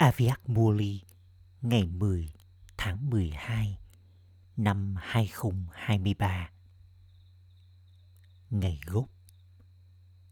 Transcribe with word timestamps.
Aviak 0.00 0.48
Muli, 0.48 1.00
ngày 1.62 1.86
10 1.86 2.32
tháng 2.76 3.10
12 3.10 3.78
năm 4.56 4.94
2023 4.98 6.50
Ngày 8.50 8.80
gốc 8.86 9.08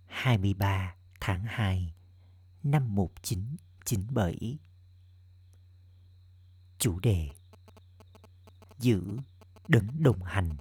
23 0.06 0.94
tháng 1.20 1.44
2 1.44 1.94
năm 2.62 2.94
1997 2.94 4.58
Chủ 6.78 6.98
đề, 7.00 7.28
Giữ, 8.78 9.02
đấng 9.68 10.02
đồng 10.02 10.22
hành 10.22 10.56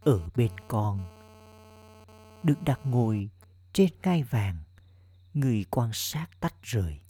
ở 0.00 0.28
bên 0.36 0.52
con. 0.68 1.04
Được 2.42 2.62
đặt 2.64 2.80
ngồi 2.84 3.30
trên 3.72 3.90
ngai 4.02 4.22
vàng, 4.22 4.62
Người 5.34 5.64
quan 5.70 5.90
sát 5.92 6.26
tách 6.40 6.54
rời. 6.62 7.01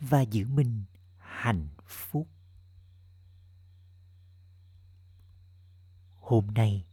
Và 0.00 0.20
giữ 0.20 0.46
mình 0.46 0.84
hạnh 1.18 1.68
phúc. 1.86 2.28
Hôm 6.20 6.46
nay, 6.46 6.86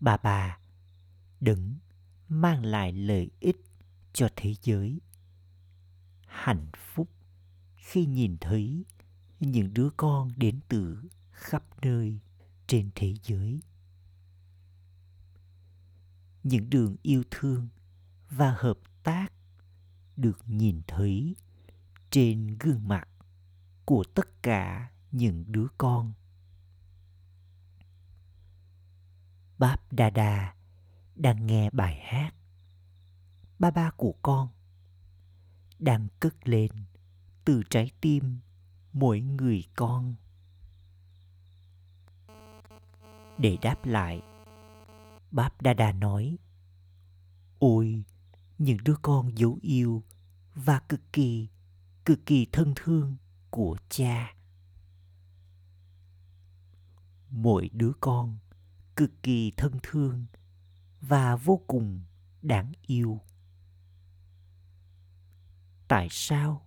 bà 0.00 0.16
bà 0.16 0.58
đừng 1.40 1.78
mang 2.28 2.64
lại 2.64 2.92
lợi 2.92 3.30
ích 3.40 3.56
cho 4.12 4.28
thế 4.36 4.54
giới. 4.62 5.00
Hạnh 6.26 6.70
phúc 6.76 7.08
khi 7.76 8.06
nhìn 8.06 8.36
thấy 8.40 8.84
những 9.40 9.74
đứa 9.74 9.90
con 9.96 10.32
đến 10.36 10.60
từ 10.68 11.02
khắp 11.30 11.64
nơi 11.82 12.18
trên 12.66 12.90
thế 12.94 13.14
giới. 13.22 13.60
Những 16.42 16.70
đường 16.70 16.96
yêu 17.02 17.22
thương 17.30 17.68
và 18.30 18.54
hợp 18.58 18.78
tác 19.02 19.32
được 20.16 20.38
nhìn 20.46 20.82
thấy 20.86 21.36
trên 22.10 22.56
gương 22.60 22.88
mặt 22.88 23.08
của 23.84 24.04
tất 24.14 24.42
cả 24.42 24.90
những 25.10 25.44
đứa 25.46 25.66
con 25.78 26.12
Báp 29.58 29.92
Đa 29.92 30.10
Đa 30.10 30.54
đang 31.14 31.46
nghe 31.46 31.70
bài 31.70 32.00
hát 32.02 32.34
Ba 33.58 33.70
ba 33.70 33.90
của 33.90 34.14
con 34.22 34.48
đang 35.78 36.08
cất 36.20 36.48
lên 36.48 36.70
từ 37.44 37.62
trái 37.70 37.90
tim 38.00 38.38
mỗi 38.92 39.20
người 39.20 39.64
con. 39.76 40.14
Để 43.38 43.58
đáp 43.62 43.86
lại, 43.86 44.22
Báp 45.30 45.62
Đa 45.62 45.74
Đa 45.74 45.92
nói 45.92 46.38
Ôi, 47.58 48.04
những 48.58 48.78
đứa 48.84 48.96
con 49.02 49.38
dấu 49.38 49.58
yêu 49.62 50.04
và 50.54 50.80
cực 50.88 51.12
kỳ, 51.12 51.48
cực 52.04 52.26
kỳ 52.26 52.46
thân 52.52 52.72
thương 52.76 53.16
của 53.50 53.76
cha. 53.88 54.34
Mỗi 57.30 57.70
đứa 57.72 57.92
con 58.00 58.38
cực 58.96 59.22
kỳ 59.22 59.52
thân 59.56 59.72
thương 59.82 60.26
và 61.00 61.36
vô 61.36 61.62
cùng 61.66 62.04
đáng 62.42 62.72
yêu 62.86 63.20
tại 65.88 66.08
sao 66.10 66.66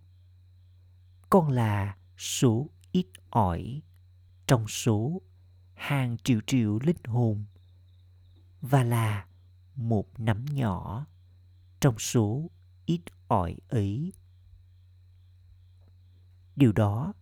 con 1.30 1.50
là 1.50 1.98
số 2.18 2.70
ít 2.92 3.08
ỏi 3.30 3.82
trong 4.48 4.68
số 4.68 5.22
hàng 5.74 6.18
triệu 6.24 6.40
triệu 6.48 6.80
linh 6.84 7.04
hồn 7.06 7.46
và 8.62 8.84
là 8.84 9.26
một 9.76 10.20
nắm 10.20 10.46
nhỏ 10.46 11.06
trong 11.80 12.00
số 12.00 12.50
ít 12.86 13.02
ỏi 13.28 13.56
ấy 13.68 14.14
điều 16.56 16.72
đó 16.72 17.14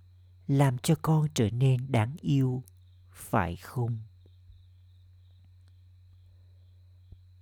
làm 0.48 0.78
cho 0.78 0.96
con 1.02 1.28
trở 1.34 1.50
nên 1.50 1.92
đáng 1.92 2.16
yêu, 2.22 2.64
phải 3.12 3.56
không 3.56 4.00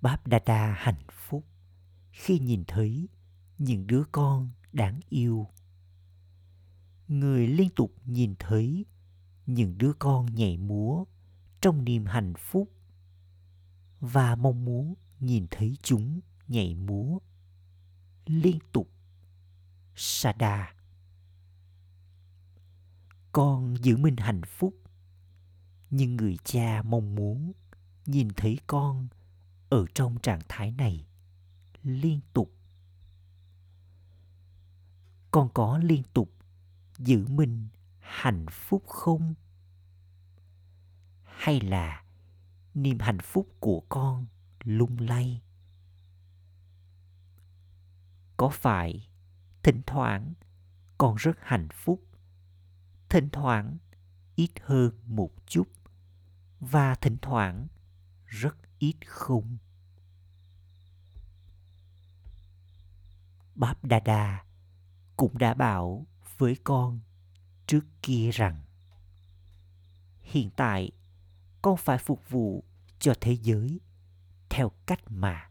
Báp 0.01 0.27
Đa 0.27 0.39
Đa 0.45 0.75
hạnh 0.77 1.03
phúc 1.11 1.45
khi 2.11 2.39
nhìn 2.39 2.63
thấy 2.67 3.09
những 3.57 3.87
đứa 3.87 4.03
con 4.11 4.49
đáng 4.73 4.99
yêu. 5.09 5.47
Người 7.07 7.47
liên 7.47 7.69
tục 7.69 7.93
nhìn 8.05 8.35
thấy 8.39 8.85
những 9.45 9.77
đứa 9.77 9.93
con 9.99 10.25
nhảy 10.25 10.57
múa 10.57 11.05
trong 11.61 11.85
niềm 11.85 12.05
hạnh 12.05 12.33
phúc 12.37 12.71
và 13.99 14.35
mong 14.35 14.65
muốn 14.65 14.95
nhìn 15.19 15.47
thấy 15.51 15.77
chúng 15.83 16.19
nhảy 16.47 16.75
múa 16.75 17.19
liên 18.25 18.59
tục. 18.71 18.89
Sada 19.95 20.73
con 23.31 23.75
giữ 23.83 23.97
mình 23.97 24.17
hạnh 24.17 24.41
phúc. 24.43 24.75
Nhưng 25.89 26.15
người 26.15 26.37
cha 26.43 26.81
mong 26.81 27.15
muốn 27.15 27.53
nhìn 28.05 28.29
thấy 28.37 28.59
con 28.67 29.07
ở 29.69 29.85
trong 29.93 30.19
trạng 30.19 30.41
thái 30.49 30.71
này 30.71 31.05
liên 31.83 32.19
tục. 32.33 32.53
Con 35.31 35.49
có 35.53 35.77
liên 35.77 36.03
tục 36.13 36.33
giữ 36.97 37.27
mình 37.27 37.67
hạnh 37.99 38.45
phúc 38.51 38.83
không? 38.87 39.33
Hay 41.23 41.61
là 41.61 42.03
niềm 42.73 42.99
hạnh 42.99 43.19
phúc 43.19 43.47
của 43.59 43.83
con 43.89 44.25
lung 44.63 44.97
lay? 44.99 45.41
Có 48.37 48.49
phải 48.49 49.09
thỉnh 49.63 49.81
thoảng 49.87 50.33
con 50.97 51.15
rất 51.15 51.37
hạnh 51.41 51.67
phúc? 51.73 52.08
Thỉnh 53.09 53.29
thoảng 53.29 53.77
ít 54.35 54.51
hơn 54.61 54.91
một 55.05 55.31
chút, 55.45 55.67
và 56.59 56.95
thỉnh 56.95 57.17
thoảng 57.21 57.67
rất 58.25 58.55
ít 58.79 58.95
không. 59.05 59.57
Báp 63.55 63.85
Đa 63.85 63.99
Đa 63.99 64.43
cũng 65.17 65.37
đã 65.37 65.53
bảo 65.53 66.05
với 66.37 66.57
con 66.63 66.99
trước 67.67 67.85
kia 68.01 68.29
rằng, 68.33 68.61
hiện 70.21 70.49
tại 70.55 70.91
con 71.61 71.77
phải 71.77 71.97
phục 71.97 72.29
vụ 72.29 72.63
cho 72.99 73.13
thế 73.21 73.37
giới 73.41 73.79
theo 74.49 74.71
cách 74.85 74.99
mà 75.07 75.49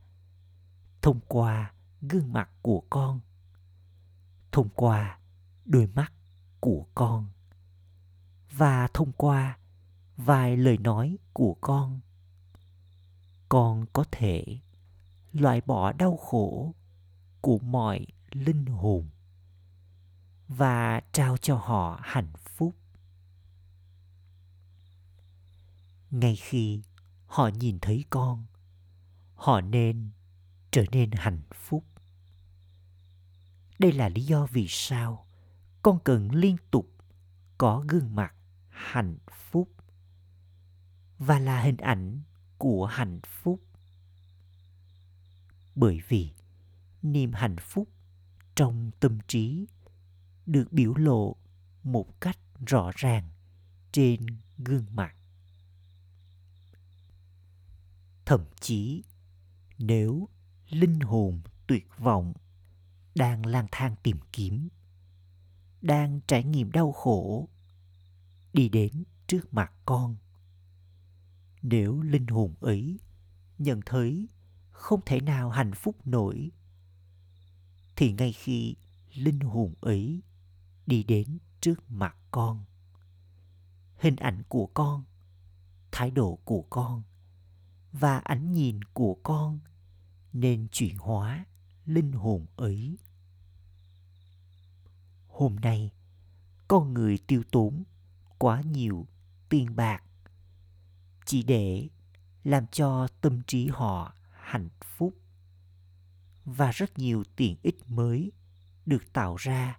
thông 1.02 1.20
qua 1.28 1.72
gương 2.00 2.32
mặt 2.32 2.50
của 2.62 2.82
con, 2.90 3.20
thông 4.52 4.68
qua 4.68 5.18
đôi 5.64 5.86
mắt 5.86 6.12
của 6.60 6.86
con 6.94 7.26
và 8.58 8.88
thông 8.94 9.12
qua 9.12 9.58
vài 10.16 10.56
lời 10.56 10.78
nói 10.78 11.18
của 11.32 11.56
con. 11.60 12.00
Con 13.48 13.86
có 13.92 14.04
thể 14.10 14.44
loại 15.32 15.60
bỏ 15.66 15.92
đau 15.92 16.16
khổ 16.16 16.74
của 17.40 17.58
mọi 17.58 18.06
linh 18.32 18.66
hồn 18.66 19.08
và 20.48 21.00
trao 21.12 21.36
cho 21.36 21.56
họ 21.56 22.00
hạnh 22.02 22.32
phúc. 22.44 22.76
Ngay 26.10 26.36
khi 26.36 26.82
họ 27.26 27.48
nhìn 27.48 27.78
thấy 27.78 28.04
con, 28.10 28.46
họ 29.34 29.60
nên 29.60 30.10
trở 30.70 30.84
nên 30.92 31.10
hạnh 31.12 31.40
phúc. 31.54 31.84
Đây 33.78 33.92
là 33.92 34.08
lý 34.08 34.24
do 34.24 34.46
vì 34.46 34.66
sao 34.68 35.26
con 35.82 35.98
cần 36.04 36.30
liên 36.30 36.56
tục 36.70 36.90
có 37.58 37.84
gương 37.88 38.14
mặt 38.14 38.34
hạnh 38.78 39.16
phúc 39.30 39.68
và 41.18 41.38
là 41.38 41.60
hình 41.60 41.76
ảnh 41.76 42.22
của 42.58 42.86
hạnh 42.86 43.20
phúc. 43.26 43.60
Bởi 45.74 46.00
vì 46.08 46.32
niềm 47.02 47.32
hạnh 47.32 47.56
phúc 47.60 47.88
trong 48.54 48.90
tâm 49.00 49.18
trí 49.28 49.66
được 50.46 50.72
biểu 50.72 50.94
lộ 50.94 51.36
một 51.82 52.20
cách 52.20 52.38
rõ 52.66 52.90
ràng 52.96 53.30
trên 53.92 54.26
gương 54.58 54.86
mặt. 54.90 55.14
Thậm 58.24 58.44
chí, 58.60 59.02
nếu 59.78 60.28
linh 60.68 61.00
hồn 61.00 61.40
tuyệt 61.66 61.86
vọng 61.98 62.32
đang 63.14 63.46
lang 63.46 63.66
thang 63.72 63.96
tìm 64.02 64.16
kiếm, 64.32 64.68
đang 65.82 66.20
trải 66.26 66.44
nghiệm 66.44 66.72
đau 66.72 66.92
khổ 66.92 67.48
đi 68.58 68.68
đến 68.68 69.04
trước 69.26 69.54
mặt 69.54 69.72
con. 69.86 70.16
Nếu 71.62 72.00
linh 72.00 72.26
hồn 72.26 72.54
ấy 72.60 73.00
nhận 73.58 73.80
thấy 73.86 74.28
không 74.70 75.00
thể 75.06 75.20
nào 75.20 75.50
hạnh 75.50 75.72
phúc 75.74 76.06
nổi, 76.06 76.50
thì 77.96 78.12
ngay 78.12 78.32
khi 78.32 78.76
linh 79.14 79.40
hồn 79.40 79.74
ấy 79.80 80.22
đi 80.86 81.02
đến 81.02 81.38
trước 81.60 81.90
mặt 81.90 82.16
con, 82.30 82.64
hình 83.96 84.16
ảnh 84.16 84.42
của 84.48 84.66
con, 84.66 85.04
thái 85.92 86.10
độ 86.10 86.38
của 86.44 86.62
con 86.70 87.02
và 87.92 88.18
ánh 88.18 88.52
nhìn 88.52 88.84
của 88.84 89.14
con 89.22 89.58
nên 90.32 90.68
chuyển 90.68 90.96
hóa 90.96 91.44
linh 91.84 92.12
hồn 92.12 92.46
ấy. 92.56 92.98
Hôm 95.28 95.56
nay, 95.56 95.92
con 96.68 96.94
người 96.94 97.18
tiêu 97.26 97.42
tốn 97.50 97.84
quá 98.38 98.60
nhiều 98.60 99.06
tiền 99.48 99.76
bạc. 99.76 100.02
Chỉ 101.24 101.42
để 101.42 101.88
làm 102.44 102.66
cho 102.66 103.08
tâm 103.20 103.42
trí 103.46 103.68
họ 103.68 104.14
hạnh 104.32 104.68
phúc. 104.80 105.14
Và 106.44 106.70
rất 106.70 106.98
nhiều 106.98 107.24
tiện 107.36 107.56
ích 107.62 107.90
mới 107.90 108.32
được 108.86 109.12
tạo 109.12 109.36
ra 109.36 109.78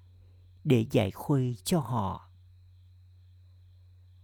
để 0.64 0.86
giải 0.92 1.12
khuây 1.12 1.58
cho 1.64 1.80
họ. 1.80 2.30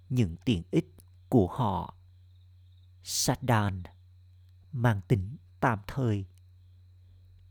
Những 0.09 0.35
tiện 0.45 0.63
ích 0.71 0.93
của 1.29 1.47
họ, 1.47 1.95
sadan 3.03 3.83
mang 4.71 5.01
tính 5.07 5.37
tạm 5.59 5.79
thời. 5.87 6.25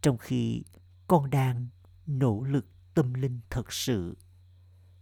Trong 0.03 0.19
khi 0.19 0.65
con 1.07 1.31
đang 1.31 1.69
nỗ 2.07 2.43
lực 2.43 2.67
tâm 2.95 3.15
linh 3.15 3.41
thật 3.51 3.73
sự, 3.73 4.17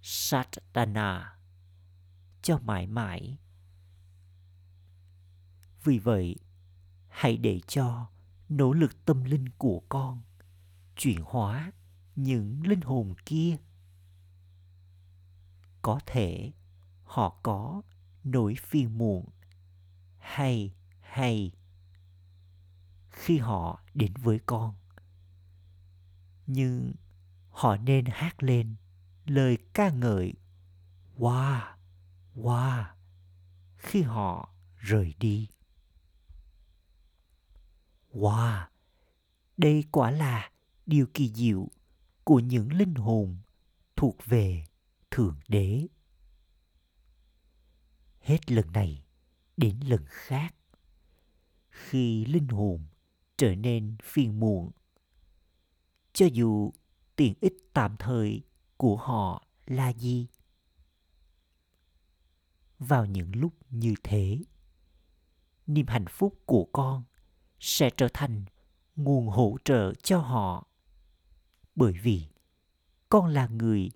Satana 0.02 1.36
cho 2.42 2.58
mãi 2.58 2.86
mãi. 2.86 3.38
Vì 5.84 5.98
vậy, 5.98 6.36
hãy 7.08 7.36
để 7.36 7.60
cho 7.66 8.10
nỗ 8.48 8.72
lực 8.72 9.04
tâm 9.04 9.24
linh 9.24 9.48
của 9.58 9.82
con 9.88 10.22
chuyển 10.96 11.22
hóa 11.24 11.72
những 12.16 12.66
linh 12.66 12.80
hồn 12.80 13.14
kia. 13.26 13.56
Có 15.82 16.00
thể 16.06 16.52
họ 17.04 17.40
có 17.42 17.82
nỗi 18.24 18.54
phiền 18.54 18.98
muộn 18.98 19.24
hay 20.18 20.74
hay 21.00 21.52
khi 23.10 23.38
họ 23.38 23.82
đến 23.94 24.12
với 24.22 24.40
con 24.46 24.74
nhưng 26.46 26.92
họ 27.50 27.76
nên 27.76 28.04
hát 28.04 28.42
lên 28.42 28.74
lời 29.26 29.58
ca 29.72 29.90
ngợi 29.90 30.34
wow 31.18 31.60
qua 32.34 32.96
khi 33.78 34.02
họ 34.02 34.54
rời 34.76 35.14
đi. 35.18 35.48
Wow 38.12 38.66
đây 39.56 39.84
quả 39.90 40.10
là 40.10 40.50
điều 40.86 41.06
kỳ 41.14 41.32
diệu 41.34 41.68
của 42.24 42.40
những 42.40 42.72
linh 42.72 42.94
hồn 42.94 43.38
thuộc 43.96 44.16
về 44.24 44.64
thượng 45.10 45.38
đế. 45.48 45.86
Hết 48.20 48.50
lần 48.50 48.72
này 48.72 49.04
đến 49.56 49.80
lần 49.80 50.04
khác, 50.06 50.54
khi 51.70 52.24
linh 52.24 52.48
hồn 52.48 52.86
trở 53.36 53.54
nên 53.54 53.96
phiền 54.02 54.40
muộn, 54.40 54.70
cho 56.12 56.26
dù 56.32 56.72
tiện 57.16 57.34
ích 57.40 57.56
tạm 57.72 57.96
thời 57.98 58.42
của 58.76 58.96
họ 58.96 59.46
là 59.66 59.92
gì 59.92 60.26
vào 62.82 63.06
những 63.06 63.36
lúc 63.36 63.52
như 63.70 63.94
thế. 64.02 64.38
Niềm 65.66 65.86
hạnh 65.86 66.06
phúc 66.08 66.38
của 66.46 66.68
con 66.72 67.04
sẽ 67.60 67.90
trở 67.96 68.08
thành 68.14 68.44
nguồn 68.96 69.28
hỗ 69.28 69.56
trợ 69.64 69.94
cho 69.94 70.18
họ. 70.18 70.66
Bởi 71.74 71.92
vì 71.92 72.26
con 73.08 73.26
là 73.26 73.46
người 73.46 73.90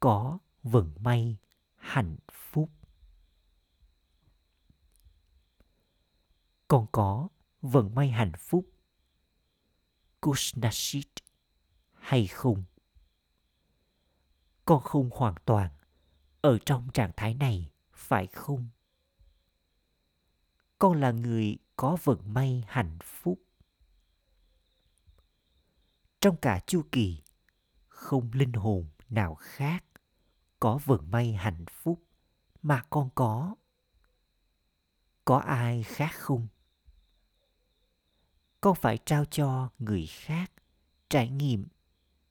có 0.00 0.38
vận 0.62 0.92
may, 1.00 1.36
hạnh 1.76 2.16
phúc. 2.32 2.70
Con 6.68 6.86
có 6.92 7.28
vận 7.62 7.94
may 7.94 8.10
hạnh 8.10 8.32
phúc. 8.38 8.66
Kushnashit 10.20 11.08
hay 11.92 12.26
không? 12.26 12.64
Con 14.64 14.82
không 14.82 15.10
hoàn 15.12 15.34
toàn 15.44 15.70
ở 16.40 16.58
trong 16.66 16.88
trạng 16.94 17.12
thái 17.16 17.34
này 17.34 17.70
phải 18.08 18.26
không? 18.26 18.68
Con 20.78 21.00
là 21.00 21.10
người 21.10 21.58
có 21.76 21.96
vận 22.04 22.34
may 22.34 22.64
hạnh 22.68 22.98
phúc. 23.02 23.40
Trong 26.20 26.36
cả 26.36 26.60
chu 26.66 26.82
kỳ, 26.92 27.22
không 27.88 28.30
linh 28.32 28.52
hồn 28.52 28.86
nào 29.08 29.34
khác 29.34 29.84
có 30.60 30.78
vận 30.84 31.10
may 31.10 31.32
hạnh 31.32 31.64
phúc 31.70 32.02
mà 32.62 32.82
con 32.90 33.10
có. 33.14 33.54
Có 35.24 35.38
ai 35.38 35.82
khác 35.82 36.12
không? 36.14 36.48
Con 38.60 38.74
phải 38.74 38.98
trao 38.98 39.24
cho 39.24 39.70
người 39.78 40.06
khác 40.06 40.52
trải 41.08 41.30
nghiệm 41.30 41.66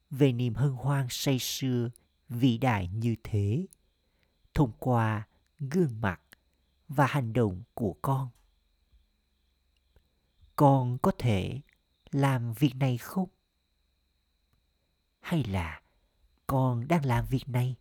về 0.10 0.32
niềm 0.32 0.54
hân 0.54 0.72
hoan 0.72 1.08
say 1.10 1.40
sưa 1.40 1.90
vĩ 2.30 2.58
đại 2.58 2.88
như 2.88 3.16
thế 3.24 3.66
thông 4.54 4.72
qua 4.80 5.28
gương 5.60 6.02
mặt 6.02 6.22
và 6.88 7.06
hành 7.06 7.34
động 7.34 7.64
của 7.74 7.96
con. 8.02 8.30
Con 10.56 10.98
có 10.98 11.12
thể 11.18 11.62
làm 12.12 12.54
việc 12.54 12.76
này 12.76 12.98
không? 12.98 13.30
Hay 15.20 15.44
là 15.44 15.82
con 16.48 16.88
đang 16.88 17.06
làm 17.06 17.26
việc 17.26 17.50
này? 17.50 17.76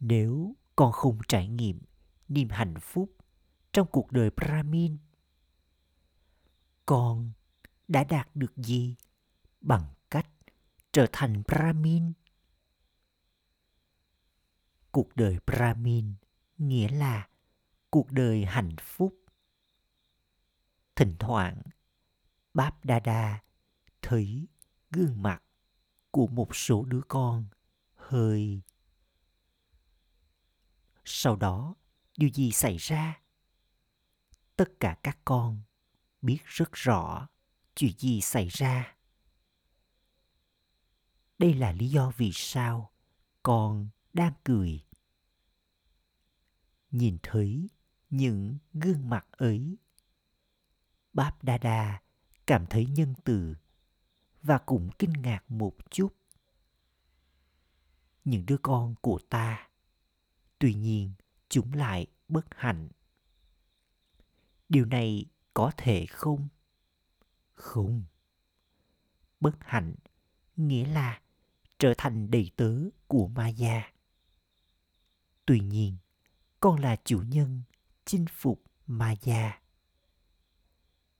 Nếu 0.00 0.54
con 0.76 0.92
không 0.92 1.18
trải 1.28 1.48
nghiệm 1.48 1.80
niềm 2.28 2.48
hạnh 2.50 2.74
phúc 2.80 3.16
trong 3.72 3.86
cuộc 3.90 4.12
đời 4.12 4.30
brahmin, 4.30 4.98
con 6.86 7.32
đã 7.88 8.04
đạt 8.04 8.36
được 8.36 8.56
gì 8.56 8.96
bằng 9.60 9.94
cách 10.10 10.26
trở 10.92 11.06
thành 11.12 11.42
brahmin? 11.48 12.12
Cuộc 14.94 15.16
đời 15.16 15.38
brahmin 15.46 16.14
nghĩa 16.58 16.88
là 16.88 17.28
cuộc 17.90 18.12
đời 18.12 18.44
hạnh 18.44 18.76
phúc. 18.80 19.14
Thỉnh 20.94 21.16
thoảng, 21.18 21.62
báp 22.54 22.84
đa 22.84 23.40
thấy 24.02 24.48
gương 24.90 25.22
mặt 25.22 25.42
của 26.10 26.26
một 26.26 26.56
số 26.56 26.84
đứa 26.84 27.00
con 27.08 27.46
hơi. 27.94 28.62
Sau 31.04 31.36
đó, 31.36 31.74
điều 32.16 32.30
gì 32.30 32.52
xảy 32.52 32.76
ra? 32.76 33.20
Tất 34.56 34.68
cả 34.80 34.98
các 35.02 35.18
con 35.24 35.62
biết 36.22 36.38
rất 36.44 36.72
rõ 36.72 37.28
chuyện 37.74 37.92
gì 37.98 38.20
xảy 38.20 38.48
ra. 38.48 38.96
Đây 41.38 41.54
là 41.54 41.72
lý 41.72 41.88
do 41.90 42.12
vì 42.16 42.30
sao 42.34 42.92
con 43.42 43.88
đang 44.14 44.32
cười. 44.44 44.84
Nhìn 46.90 47.18
thấy 47.22 47.68
những 48.10 48.58
gương 48.72 49.08
mặt 49.08 49.26
ấy 49.30 49.76
báp 51.12 51.44
đa 51.44 51.58
đa 51.58 52.02
cảm 52.46 52.66
thấy 52.70 52.86
nhân 52.86 53.14
từ 53.24 53.54
và 54.42 54.58
cũng 54.58 54.90
kinh 54.98 55.12
ngạc 55.12 55.50
một 55.50 55.76
chút. 55.90 56.16
Những 58.24 58.46
đứa 58.46 58.58
con 58.62 58.94
của 59.00 59.20
ta, 59.30 59.68
tuy 60.58 60.74
nhiên 60.74 61.12
chúng 61.48 61.72
lại 61.72 62.06
bất 62.28 62.46
hạnh. 62.50 62.88
Điều 64.68 64.84
này 64.84 65.24
có 65.54 65.72
thể 65.76 66.06
không? 66.06 66.48
Không. 67.52 68.04
Bất 69.40 69.56
hạnh 69.60 69.94
nghĩa 70.56 70.86
là 70.86 71.20
trở 71.78 71.94
thành 71.98 72.30
đầy 72.30 72.50
tớ 72.56 72.74
của 73.06 73.28
ma 73.28 73.48
gia. 73.48 73.93
Tuy 75.46 75.60
nhiên, 75.60 75.96
con 76.60 76.80
là 76.80 76.96
chủ 77.04 77.22
nhân 77.28 77.62
chinh 78.04 78.26
phục 78.32 78.62
Maya. 78.86 79.60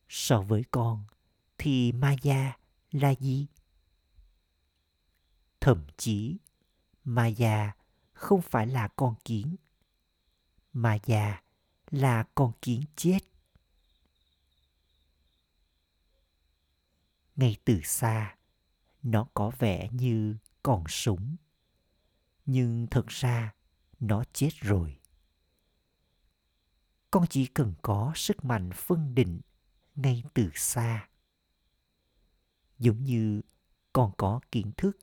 So 0.09 0.41
với 0.41 0.65
con 0.71 1.05
thì 1.59 1.93
Maya 1.93 2.57
là 2.91 3.15
gì? 3.21 3.47
Thậm 5.61 5.87
chí, 5.97 6.37
Maya 7.05 7.73
không 8.13 8.43
phải 8.43 8.67
là 8.67 8.89
con 8.89 9.15
kiến. 9.25 9.57
Maya 10.73 11.43
là 11.91 12.25
con 12.35 12.53
kiến 12.63 12.83
chết. 12.97 13.19
Ngay 17.37 17.57
từ 17.65 17.81
xa, 17.85 18.37
nó 19.03 19.27
có 19.35 19.53
vẻ 19.59 19.89
như 19.93 20.37
còn 20.63 20.85
sống 20.89 21.37
nhưng 22.47 22.87
thật 22.91 23.07
ra 23.07 23.55
nó 24.01 24.25
chết 24.33 24.51
rồi. 24.61 24.99
Con 27.11 27.27
chỉ 27.31 27.47
cần 27.47 27.75
có 27.83 28.13
sức 28.15 28.45
mạnh 28.45 28.71
phân 28.75 29.15
định 29.15 29.41
ngay 29.95 30.23
từ 30.35 30.51
xa. 30.55 31.09
Giống 32.79 33.05
như 33.05 33.41
con 33.93 34.13
có 34.17 34.41
kiến 34.53 34.73
thức 34.77 34.99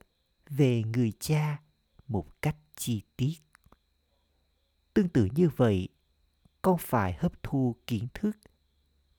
về 0.49 0.83
người 0.83 1.13
cha 1.19 1.61
một 2.07 2.41
cách 2.41 2.57
chi 2.75 3.01
tiết. 3.17 3.35
Tương 4.93 5.09
tự 5.09 5.27
như 5.35 5.49
vậy, 5.55 5.89
con 6.61 6.77
phải 6.79 7.13
hấp 7.13 7.43
thu 7.43 7.75
kiến 7.87 8.07
thức 8.13 8.37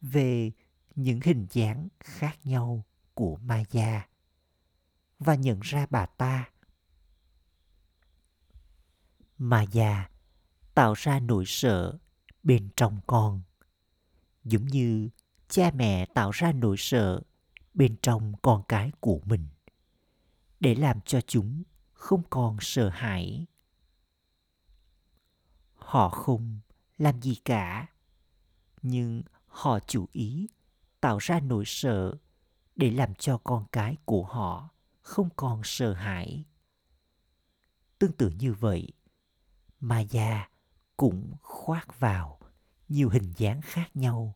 về 0.01 0.53
những 0.95 1.21
hình 1.25 1.47
dáng 1.51 1.89
khác 2.01 2.39
nhau 2.45 2.85
của 3.15 3.37
Maya 3.37 4.09
và 5.19 5.35
nhận 5.35 5.61
ra 5.61 5.87
bà 5.91 6.07
ta 6.07 6.51
mà 9.43 9.63
già, 9.63 10.09
tạo 10.75 10.95
ra 10.95 11.21
nỗi 11.21 11.45
sợ 11.47 11.99
bên 12.43 12.69
trong 12.77 13.01
con. 13.07 13.43
Giống 14.45 14.67
như 14.67 15.09
cha 15.49 15.71
mẹ 15.75 16.07
tạo 16.07 16.31
ra 16.31 16.53
nỗi 16.53 16.77
sợ 16.79 17.23
bên 17.75 17.97
trong 18.03 18.33
con 18.43 18.63
cái 18.69 18.93
của 19.01 19.21
mình, 19.25 19.47
để 20.61 20.75
làm 20.75 21.01
cho 21.01 21.21
chúng 21.21 21.63
không 21.93 22.23
còn 22.31 22.57
sợ 22.61 22.89
hãi. 22.89 23.47
Họ 25.75 26.09
không 26.09 26.61
làm 26.99 27.23
gì 27.23 27.35
cả, 27.35 27.87
nhưng 28.83 29.23
họ 29.47 29.81
chủ 29.81 30.07
ý 30.13 30.49
tạo 31.01 31.19
ra 31.19 31.41
nỗi 31.41 31.65
sợ 31.67 32.15
để 32.77 32.91
làm 32.91 33.15
cho 33.15 33.39
con 33.39 33.67
cái 33.73 33.97
của 34.05 34.25
họ 34.25 34.69
không 35.01 35.29
còn 35.37 35.61
sợ 35.65 35.93
hãi. 35.93 36.45
Tương 37.99 38.13
tự 38.13 38.31
như 38.39 38.53
vậy 38.53 38.93
maya 39.83 40.49
cũng 40.97 41.37
khoác 41.43 42.01
vào 42.01 42.39
nhiều 42.89 43.09
hình 43.09 43.33
dáng 43.37 43.61
khác 43.63 43.91
nhau 43.95 44.35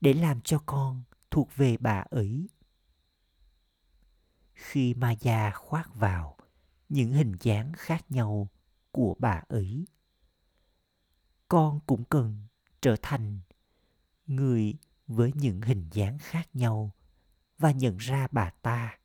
để 0.00 0.14
làm 0.14 0.40
cho 0.40 0.62
con 0.66 1.02
thuộc 1.30 1.48
về 1.56 1.76
bà 1.76 2.04
ấy. 2.10 2.48
Khi 4.52 4.94
ma 4.94 5.12
già 5.12 5.50
khoác 5.50 5.94
vào 5.94 6.36
những 6.88 7.12
hình 7.12 7.32
dáng 7.40 7.72
khác 7.76 8.10
nhau 8.10 8.48
của 8.92 9.16
bà 9.18 9.42
ấy, 9.48 9.86
con 11.48 11.80
cũng 11.86 12.04
cần 12.04 12.46
trở 12.80 12.96
thành 13.02 13.40
người 14.26 14.74
với 15.06 15.32
những 15.34 15.60
hình 15.60 15.88
dáng 15.92 16.18
khác 16.18 16.48
nhau 16.54 16.92
và 17.58 17.70
nhận 17.70 17.96
ra 17.96 18.28
bà 18.32 18.50
ta. 18.50 18.98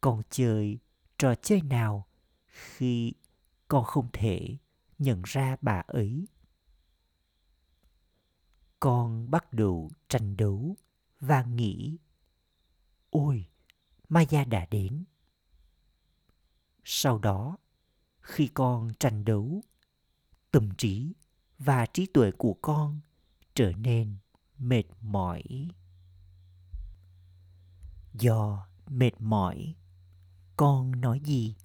Con 0.00 0.22
chơi 0.30 0.78
trò 1.18 1.34
chơi 1.34 1.62
nào 1.62 2.06
khi 2.46 3.12
con 3.70 3.84
không 3.84 4.08
thể 4.12 4.56
nhận 4.98 5.22
ra 5.24 5.56
bà 5.62 5.82
ấy. 5.86 6.26
Con 8.80 9.30
bắt 9.30 9.52
đầu 9.52 9.90
tranh 10.08 10.36
đấu 10.36 10.76
và 11.20 11.42
nghĩ, 11.42 11.98
ôi, 13.10 13.46
maya 14.08 14.44
đã 14.44 14.66
đến. 14.70 15.04
Sau 16.84 17.18
đó, 17.18 17.56
khi 18.20 18.48
con 18.54 18.88
tranh 19.00 19.24
đấu, 19.24 19.62
tâm 20.50 20.68
trí 20.78 21.12
và 21.58 21.86
trí 21.86 22.06
tuệ 22.06 22.30
của 22.30 22.54
con 22.62 23.00
trở 23.54 23.72
nên 23.72 24.16
mệt 24.58 24.84
mỏi. 25.00 25.42
Do 28.14 28.68
mệt 28.86 29.20
mỏi, 29.20 29.74
con 30.56 31.00
nói 31.00 31.20
gì? 31.20 31.56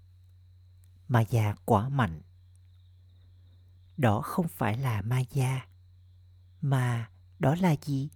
Ma 1.07 1.21
già 1.29 1.55
quá 1.65 1.89
mạnh. 1.89 2.21
Đó 3.97 4.21
không 4.21 4.47
phải 4.47 4.77
là 4.77 5.01
ma 5.01 5.19
gia, 5.19 5.67
mà 6.62 7.09
đó 7.39 7.55
là 7.55 7.75
gì? 7.81 8.09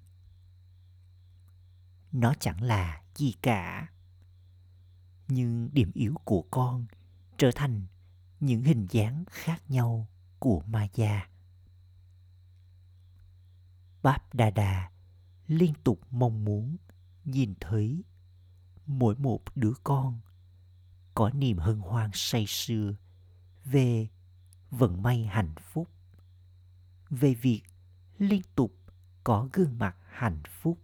Nó 2.11 2.33
chẳng 2.39 2.61
là 2.61 3.01
gì 3.15 3.33
cả. 3.41 3.89
Nhưng 5.27 5.69
điểm 5.73 5.91
yếu 5.93 6.15
của 6.23 6.45
con 6.51 6.85
trở 7.37 7.51
thành 7.55 7.85
những 8.39 8.63
hình 8.63 8.87
dáng 8.89 9.23
khác 9.27 9.61
nhau 9.69 10.07
của 10.39 10.61
ma 10.65 10.87
gia. 10.93 11.29
báp 14.01 14.33
đà 14.33 14.49
đà 14.49 14.91
liên 15.47 15.73
tục 15.83 16.01
mong 16.11 16.45
muốn 16.45 16.77
nhìn 17.25 17.53
thấy 17.59 18.03
mỗi 18.85 19.15
một 19.15 19.41
đứa 19.55 19.73
con 19.83 20.19
có 21.19 21.29
niềm 21.29 21.57
hân 21.57 21.79
hoan 21.79 22.09
say 22.13 22.45
sưa 22.47 22.95
về 23.65 24.07
vận 24.69 25.03
may 25.03 25.25
hạnh 25.25 25.55
phúc, 25.61 25.89
về 27.09 27.33
việc 27.33 27.61
liên 28.17 28.41
tục 28.55 28.73
có 29.23 29.49
gương 29.53 29.77
mặt 29.77 29.95
hạnh 30.09 30.41
phúc 30.61 30.79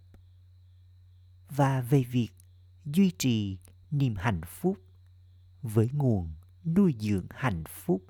và 1.48 1.80
về 1.80 2.02
việc 2.02 2.28
duy 2.84 3.12
trì 3.18 3.58
niềm 3.90 4.14
hạnh 4.16 4.40
phúc 4.46 4.78
với 5.62 5.88
nguồn 5.92 6.34
nuôi 6.64 6.94
dưỡng 7.00 7.26
hạnh 7.30 7.64
phúc 7.68 8.02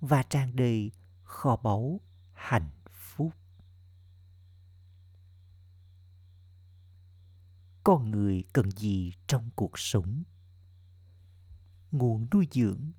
và 0.00 0.22
tràn 0.22 0.56
đầy 0.56 0.92
kho 1.22 1.56
báu 1.56 2.00
hạnh 2.32 2.70
phúc. 2.90 3.32
Con 7.84 8.10
người 8.10 8.44
cần 8.52 8.70
gì 8.70 9.12
trong 9.26 9.50
cuộc 9.56 9.78
sống? 9.78 10.24
Nguồn 11.98 12.26
nuôi 12.34 12.48
dưỡng 12.52 12.92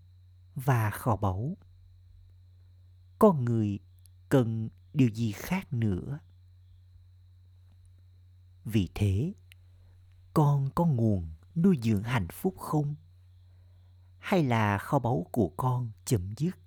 và 0.55 0.91
kho 0.91 1.15
báu. 1.15 1.57
Con 3.19 3.45
người 3.45 3.79
cần 4.29 4.69
điều 4.93 5.09
gì 5.09 5.31
khác 5.31 5.73
nữa? 5.73 6.19
Vì 8.65 8.89
thế, 8.95 9.33
con 10.33 10.69
có 10.75 10.85
nguồn 10.85 11.29
nuôi 11.55 11.79
dưỡng 11.83 12.03
hạnh 12.03 12.27
phúc 12.31 12.55
không? 12.57 12.95
Hay 14.19 14.43
là 14.43 14.77
kho 14.77 14.99
báu 14.99 15.25
của 15.31 15.49
con 15.57 15.91
chấm 16.05 16.33
dứt? 16.37 16.57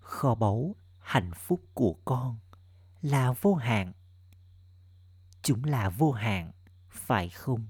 Kho 0.00 0.34
báu 0.34 0.76
hạnh 0.98 1.30
phúc 1.36 1.60
của 1.74 1.96
con 2.04 2.38
là 3.02 3.32
vô 3.32 3.54
hạn. 3.54 3.92
Chúng 5.42 5.64
là 5.64 5.88
vô 5.88 6.12
hạn, 6.12 6.52
phải 6.90 7.28
không? 7.28 7.66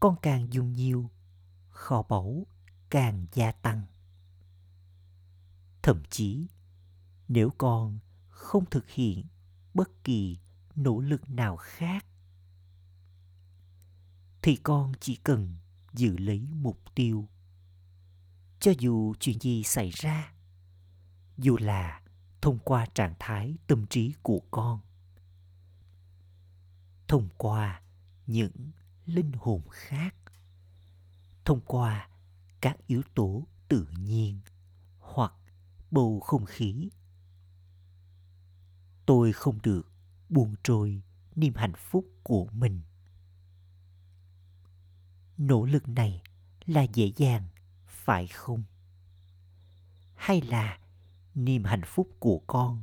Con 0.00 0.16
càng 0.22 0.52
dùng 0.52 0.72
nhiều, 0.72 1.10
kho 1.68 2.02
báu 2.02 2.46
càng 2.90 3.26
gia 3.32 3.52
tăng. 3.52 3.82
Thậm 5.82 6.02
chí, 6.10 6.46
nếu 7.28 7.50
con 7.58 7.98
không 8.28 8.64
thực 8.70 8.90
hiện 8.90 9.24
bất 9.74 10.04
kỳ 10.04 10.38
nỗ 10.74 11.00
lực 11.00 11.30
nào 11.30 11.56
khác, 11.56 12.06
thì 14.42 14.56
con 14.56 14.92
chỉ 15.00 15.16
cần 15.16 15.56
giữ 15.92 16.16
lấy 16.16 16.46
mục 16.50 16.80
tiêu. 16.94 17.28
Cho 18.60 18.72
dù 18.78 19.14
chuyện 19.20 19.40
gì 19.40 19.62
xảy 19.62 19.90
ra, 19.90 20.32
dù 21.36 21.56
là 21.60 22.02
thông 22.40 22.58
qua 22.58 22.86
trạng 22.86 23.14
thái 23.18 23.56
tâm 23.66 23.86
trí 23.86 24.14
của 24.22 24.40
con, 24.50 24.80
thông 27.08 27.28
qua 27.36 27.82
những 28.26 28.70
linh 29.06 29.32
hồn 29.32 29.62
khác. 29.70 30.14
Thông 31.44 31.60
qua 31.60 32.08
các 32.60 32.76
yếu 32.86 33.02
tố 33.14 33.46
tự 33.68 33.86
nhiên 33.98 34.40
hoặc 34.98 35.32
bầu 35.90 36.20
không 36.20 36.44
khí, 36.44 36.90
tôi 39.06 39.32
không 39.32 39.58
được 39.62 39.92
buông 40.28 40.54
trôi 40.62 41.02
niềm 41.34 41.54
hạnh 41.54 41.74
phúc 41.76 42.06
của 42.22 42.46
mình. 42.52 42.80
Nỗ 45.38 45.64
lực 45.64 45.88
này 45.88 46.22
là 46.66 46.82
dễ 46.82 47.12
dàng, 47.16 47.48
phải 47.86 48.26
không? 48.26 48.64
Hay 50.14 50.40
là 50.40 50.78
niềm 51.34 51.64
hạnh 51.64 51.84
phúc 51.86 52.08
của 52.18 52.38
con 52.46 52.82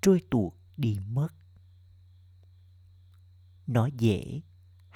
trôi 0.00 0.22
tuột 0.30 0.52
đi 0.76 0.98
mất? 0.98 1.28
Nó 3.66 3.86
dễ 3.86 4.40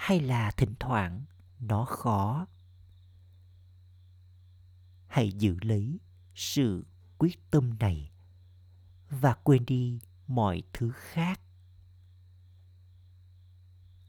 hay 0.02 0.20
là 0.20 0.50
thỉnh 0.50 0.74
thoảng 0.80 1.24
nó 1.60 1.84
khó? 1.84 2.46
Hãy 5.06 5.32
giữ 5.32 5.56
lấy 5.60 6.00
sự 6.34 6.86
quyết 7.18 7.50
tâm 7.50 7.78
này 7.78 8.12
và 9.10 9.34
quên 9.34 9.66
đi 9.66 10.00
mọi 10.26 10.62
thứ 10.72 10.92
khác. 10.94 11.40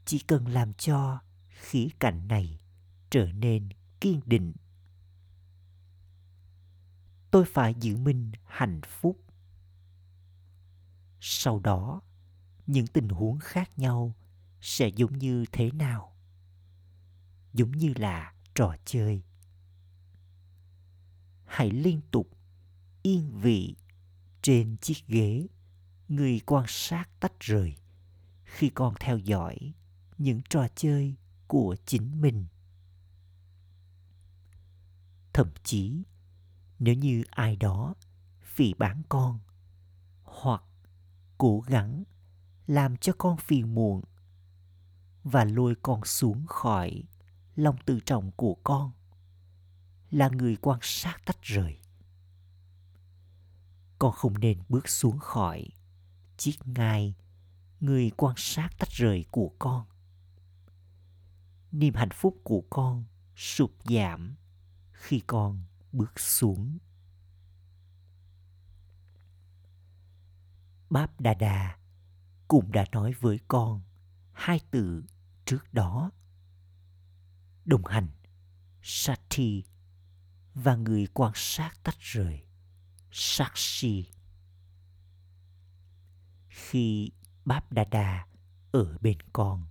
Chỉ 0.04 0.18
cần 0.18 0.46
làm 0.46 0.74
cho 0.74 1.20
khí 1.48 1.90
cạnh 1.98 2.28
này 2.28 2.60
trở 3.10 3.32
nên 3.32 3.68
kiên 4.00 4.20
định. 4.26 4.52
Tôi 7.30 7.44
phải 7.44 7.74
giữ 7.80 7.96
mình 7.96 8.32
hạnh 8.44 8.80
phúc. 8.86 9.20
Sau 11.20 11.60
đó, 11.60 12.00
những 12.66 12.86
tình 12.86 13.08
huống 13.08 13.38
khác 13.38 13.78
nhau 13.78 14.14
sẽ 14.64 14.88
giống 14.88 15.18
như 15.18 15.44
thế 15.52 15.70
nào? 15.70 16.16
Giống 17.52 17.72
như 17.72 17.92
là 17.96 18.34
trò 18.54 18.76
chơi. 18.84 19.22
Hãy 21.44 21.70
liên 21.70 22.00
tục 22.10 22.38
yên 23.02 23.30
vị 23.40 23.76
trên 24.42 24.76
chiếc 24.76 25.06
ghế 25.06 25.46
người 26.08 26.40
quan 26.46 26.64
sát 26.68 27.08
tách 27.20 27.40
rời 27.40 27.74
khi 28.44 28.70
con 28.70 28.94
theo 29.00 29.18
dõi 29.18 29.74
những 30.18 30.40
trò 30.48 30.68
chơi 30.74 31.16
của 31.46 31.76
chính 31.86 32.20
mình. 32.20 32.46
Thậm 35.32 35.50
chí, 35.64 36.02
nếu 36.78 36.94
như 36.94 37.22
ai 37.30 37.56
đó 37.56 37.94
phỉ 38.42 38.74
bán 38.74 39.02
con 39.08 39.38
hoặc 40.22 40.62
cố 41.38 41.60
gắng 41.60 42.04
làm 42.66 42.96
cho 42.96 43.12
con 43.18 43.36
phiền 43.36 43.74
muộn 43.74 44.02
và 45.24 45.44
lôi 45.44 45.74
con 45.82 46.04
xuống 46.04 46.46
khỏi 46.46 47.02
lòng 47.56 47.76
tự 47.86 48.00
trọng 48.00 48.30
của 48.32 48.54
con, 48.54 48.92
là 50.10 50.28
người 50.28 50.56
quan 50.56 50.78
sát 50.82 51.16
tách 51.26 51.42
rời. 51.42 51.78
Con 53.98 54.12
không 54.12 54.40
nên 54.40 54.58
bước 54.68 54.88
xuống 54.88 55.18
khỏi 55.18 55.68
chiếc 56.36 56.56
ngai, 56.64 57.14
người 57.80 58.10
quan 58.16 58.34
sát 58.36 58.68
tách 58.78 58.90
rời 58.90 59.24
của 59.30 59.52
con. 59.58 59.86
Niềm 61.72 61.94
hạnh 61.94 62.12
phúc 62.14 62.40
của 62.44 62.62
con 62.70 63.04
sụt 63.36 63.70
giảm 63.84 64.36
khi 64.92 65.20
con 65.26 65.64
bước 65.92 66.20
xuống. 66.20 66.78
Báp 70.90 71.20
đà 71.20 71.34
đà 71.34 71.78
cũng 72.48 72.72
đã 72.72 72.84
nói 72.92 73.12
với 73.20 73.38
con 73.48 73.82
hai 74.32 74.60
từ 74.70 75.04
trước 75.44 75.74
đó. 75.74 76.10
Đồng 77.64 77.84
hành, 77.84 78.08
sati 78.82 79.64
và 80.54 80.76
người 80.76 81.06
quan 81.14 81.32
sát 81.34 81.72
tách 81.82 81.98
rời, 81.98 82.44
sakshi. 83.10 84.10
Khi 86.48 87.10
báp 87.44 87.72
Đa 87.72 87.84
Đa 87.84 88.26
ở 88.72 88.98
bên 89.00 89.18
con, 89.32 89.66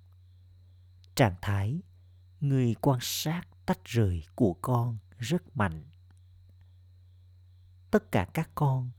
trạng 1.15 1.35
thái 1.41 1.81
người 2.39 2.75
quan 2.81 2.99
sát 3.01 3.43
tách 3.65 3.85
rời 3.85 4.23
của 4.35 4.53
con 4.61 4.97
rất 5.17 5.57
mạnh. 5.57 5.83
Tất 7.91 8.11
cả 8.11 8.27
các 8.33 8.49
con 8.55 8.91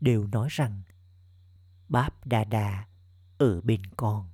đều 0.00 0.26
nói 0.26 0.48
rằng 0.50 0.82
báp 1.88 2.26
Đa 2.26 2.44
Đa 2.44 2.86
ở 3.38 3.60
bên 3.60 3.86
con 3.96 4.31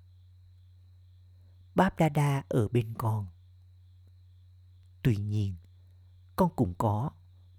báp 1.78 1.99
đa 1.99 2.08
đa 2.08 2.44
ở 2.49 2.68
bên 2.68 2.94
con. 2.99 3.26
Tuy 5.02 5.16
nhiên, 5.16 5.56
con 6.37 6.50
cũng 6.56 6.75
có 6.78 7.11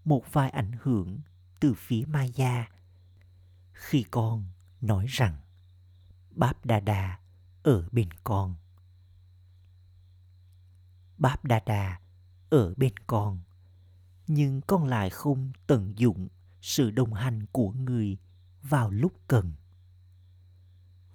một 0.06 0.34
vài 0.34 0.50
ảnh 0.50 0.72
hưởng 0.82 1.20
từ 1.60 1.74
phía 1.78 2.04
maya. 2.08 2.70
Khi 3.74 4.04
con 4.12 4.46
nói 4.82 5.06
rằng 5.10 5.38
báp 6.32 6.66
đa 6.66 6.80
đa 6.80 7.20
ở 7.64 7.90
bên 7.92 8.10
con. 8.24 8.56
Báp 11.18 11.46
đa 11.46 11.60
đa 11.66 12.00
ở 12.50 12.74
bên 12.78 12.94
con, 13.08 13.40
nhưng 14.28 14.62
con 14.62 14.86
lại 14.86 15.10
không 15.10 15.52
tận 15.68 15.94
dụng 15.98 16.28
sự 16.62 16.92
đồng 16.92 17.14
hành 17.14 17.46
của 17.46 17.72
người 17.72 18.18
vào 18.62 18.90
lúc 18.90 19.14
cần. 19.28 19.54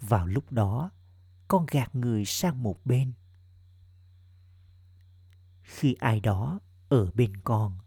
Vào 0.01 0.27
lúc 0.27 0.53
đó 0.53 0.91
con 1.49 1.67
gạt 1.71 1.95
người 1.95 2.25
sang 2.25 2.63
một 2.63 2.87
bên. 2.87 3.13
Khi 5.63 5.95
ai 5.95 6.21
đó 6.21 6.61
ở 6.89 7.11
bên 7.15 7.37
con, 7.37 7.79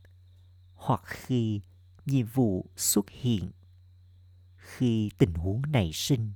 hoặc 0.74 1.02
khi 1.06 1.62
nhiệm 2.06 2.28
vụ 2.28 2.70
xuất 2.76 3.10
hiện, 3.10 3.52
khi 4.58 5.12
tình 5.18 5.34
huống 5.34 5.62
nảy 5.68 5.92
sinh, 5.94 6.34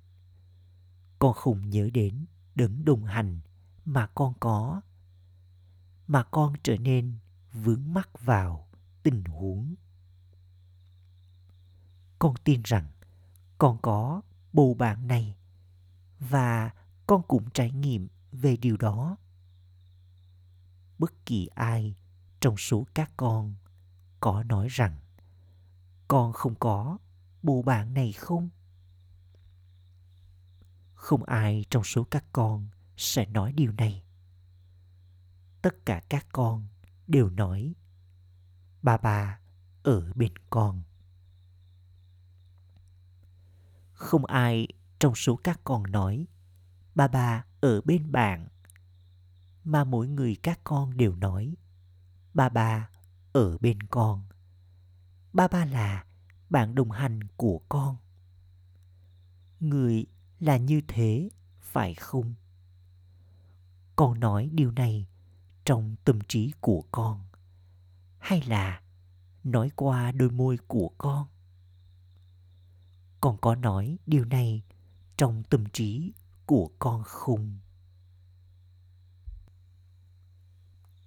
con 1.20 1.34
không 1.34 1.70
nhớ 1.70 1.90
đến 1.94 2.26
đấng 2.56 2.86
đồng 2.86 3.04
hành 3.04 3.40
mà 3.86 4.08
con 4.08 4.34
có, 4.40 4.82
mà 6.08 6.24
con 6.24 6.54
trở 6.64 6.78
nên 6.78 7.18
vướng 7.54 7.94
mắc 7.94 8.10
vào 8.22 8.68
tình 9.04 9.24
huống. 9.24 9.76
Con 12.20 12.34
tin 12.44 12.62
rằng 12.64 12.92
con 13.58 13.78
có 13.82 14.22
bầu 14.54 14.74
bạn 14.74 15.08
này 15.08 15.36
và 16.20 16.72
con 17.12 17.24
cũng 17.28 17.50
trải 17.54 17.72
nghiệm 17.72 18.08
về 18.32 18.58
điều 18.58 18.78
đó. 18.78 19.18
Bất 20.98 21.26
kỳ 21.26 21.48
ai 21.56 21.96
trong 22.40 22.58
số 22.58 22.86
các 22.94 23.12
con 23.18 23.56
có 24.20 24.44
nói 24.44 24.68
rằng, 24.70 25.00
con 26.08 26.34
không 26.34 26.56
có 26.56 26.98
bộ 27.44 27.62
bạn 27.62 27.94
này 27.94 28.12
không? 28.12 28.50
Không 30.94 31.24
ai 31.24 31.66
trong 31.70 31.84
số 31.84 32.04
các 32.04 32.26
con 32.34 32.68
sẽ 32.98 33.26
nói 33.26 33.54
điều 33.54 33.72
này. 33.72 34.04
Tất 35.62 35.86
cả 35.86 36.02
các 36.10 36.28
con 36.32 36.68
đều 37.08 37.30
nói 37.30 37.74
bà 38.82 38.98
bà 38.98 39.40
ở 39.84 40.14
bên 40.16 40.34
con. 40.50 40.84
Không 43.94 44.26
ai 44.26 44.68
trong 45.00 45.16
số 45.16 45.36
các 45.36 45.62
con 45.64 45.84
nói 45.92 46.28
ba 47.02 47.08
bà 47.08 47.46
ở 47.62 47.82
bên 47.82 48.12
bạn 48.12 48.48
mà 49.64 49.84
mỗi 49.84 50.08
người 50.08 50.36
các 50.44 50.60
con 50.64 50.98
đều 50.98 51.16
nói, 51.16 51.56
ba 52.34 52.50
bà 52.50 52.90
ở 53.34 53.58
bên 53.58 53.84
con. 53.84 54.24
Ba 55.34 55.48
ba 55.48 55.66
là 55.66 56.06
bạn 56.50 56.76
đồng 56.76 56.92
hành 56.92 57.20
của 57.38 57.62
con. 57.70 57.98
Người 59.60 60.06
là 60.40 60.58
như 60.58 60.82
thế, 60.88 61.30
phải 61.62 61.94
không? 61.94 62.34
Con 63.96 64.20
nói 64.20 64.50
điều 64.54 64.72
này 64.72 65.08
trong 65.66 65.96
tâm 66.04 66.20
trí 66.28 66.52
của 66.60 66.84
con, 66.92 67.26
hay 68.20 68.42
là 68.42 68.82
nói 69.44 69.72
qua 69.76 70.12
đôi 70.12 70.30
môi 70.30 70.58
của 70.68 70.92
con? 70.98 71.28
Con 73.22 73.38
có 73.42 73.56
nói 73.56 73.98
điều 74.06 74.26
này 74.26 74.64
trong 75.18 75.44
tâm 75.44 75.66
trí 75.74 76.14
của 76.52 76.72
con 76.80 77.04
khung. 77.04 77.60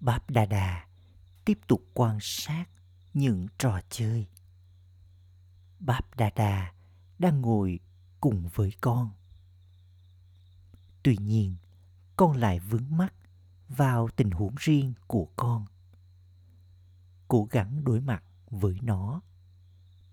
Báp 0.01 0.31
Đà 0.31 0.47
Đà 0.47 0.87
tiếp 1.45 1.59
tục 1.69 1.83
quan 1.95 2.19
sát 2.21 2.67
những 3.15 3.47
trò 3.59 3.81
chơi. 3.91 4.27
Báp 5.81 6.17
Đà 6.17 6.31
Đà 6.37 6.73
đang 7.19 7.41
ngồi 7.41 7.81
cùng 8.21 8.49
với 8.55 8.73
con. 8.81 9.11
Tuy 11.03 11.17
nhiên, 11.17 11.57
con 12.17 12.37
lại 12.37 12.61
vướng 12.61 12.97
mắt 12.97 13.15
vào 13.69 14.09
tình 14.17 14.31
huống 14.31 14.55
riêng 14.59 14.95
của 15.07 15.29
con. 15.37 15.65
Cố 17.29 17.49
gắng 17.51 17.85
đối 17.85 18.01
mặt 18.01 18.25
với 18.51 18.79
nó. 18.83 19.21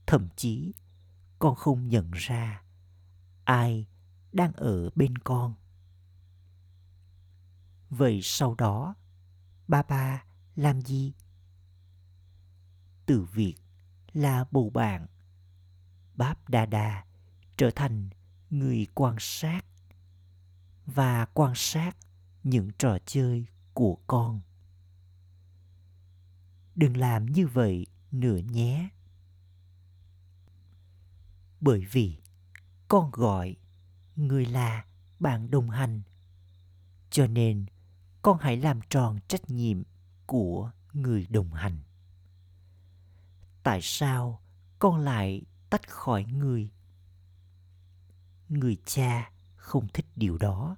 Thậm 0.07 0.27
chí, 0.35 0.73
con 1.39 1.55
không 1.55 1.87
nhận 1.87 2.11
ra 2.13 2.63
ai 3.45 3.87
đang 4.33 4.53
ở 4.53 4.89
bên 4.95 5.17
con. 5.17 5.53
Vậy 7.89 8.19
sau 8.23 8.55
đó, 8.55 8.95
ba 9.67 9.83
ba 9.83 10.23
làm 10.55 10.81
gì? 10.81 11.13
Từ 13.05 13.23
việc 13.23 13.55
là 14.13 14.45
bầu 14.51 14.69
bạn, 14.69 15.07
báp 16.15 16.49
đa 16.49 16.65
đa 16.65 17.05
trở 17.57 17.71
thành 17.75 18.09
người 18.49 18.87
quan 18.95 19.15
sát 19.19 19.65
và 20.85 21.25
quan 21.25 21.53
sát 21.55 21.97
những 22.43 22.69
trò 22.77 22.97
chơi 23.05 23.45
của 23.73 23.97
con. 24.07 24.41
Đừng 26.75 26.97
làm 26.97 27.25
như 27.25 27.47
vậy 27.47 27.87
nữa 28.11 28.37
nhé. 28.37 28.89
Bởi 31.61 31.85
vì 31.91 32.17
con 32.87 33.11
gọi 33.11 33.55
người 34.15 34.45
là 34.45 34.85
bạn 35.19 35.51
đồng 35.51 35.69
hành. 35.69 36.01
Cho 37.09 37.27
nên, 37.27 37.65
con 38.21 38.37
hãy 38.41 38.57
làm 38.57 38.79
tròn 38.89 39.19
trách 39.27 39.49
nhiệm 39.49 39.83
của 40.25 40.71
người 40.93 41.27
đồng 41.29 41.53
hành. 41.53 41.77
Tại 43.63 43.79
sao 43.81 44.41
con 44.79 44.97
lại 44.97 45.41
tách 45.69 45.89
khỏi 45.89 46.23
người? 46.23 46.69
Người 48.49 48.77
cha 48.85 49.31
không 49.55 49.87
thích 49.93 50.05
điều 50.15 50.37
đó. 50.37 50.75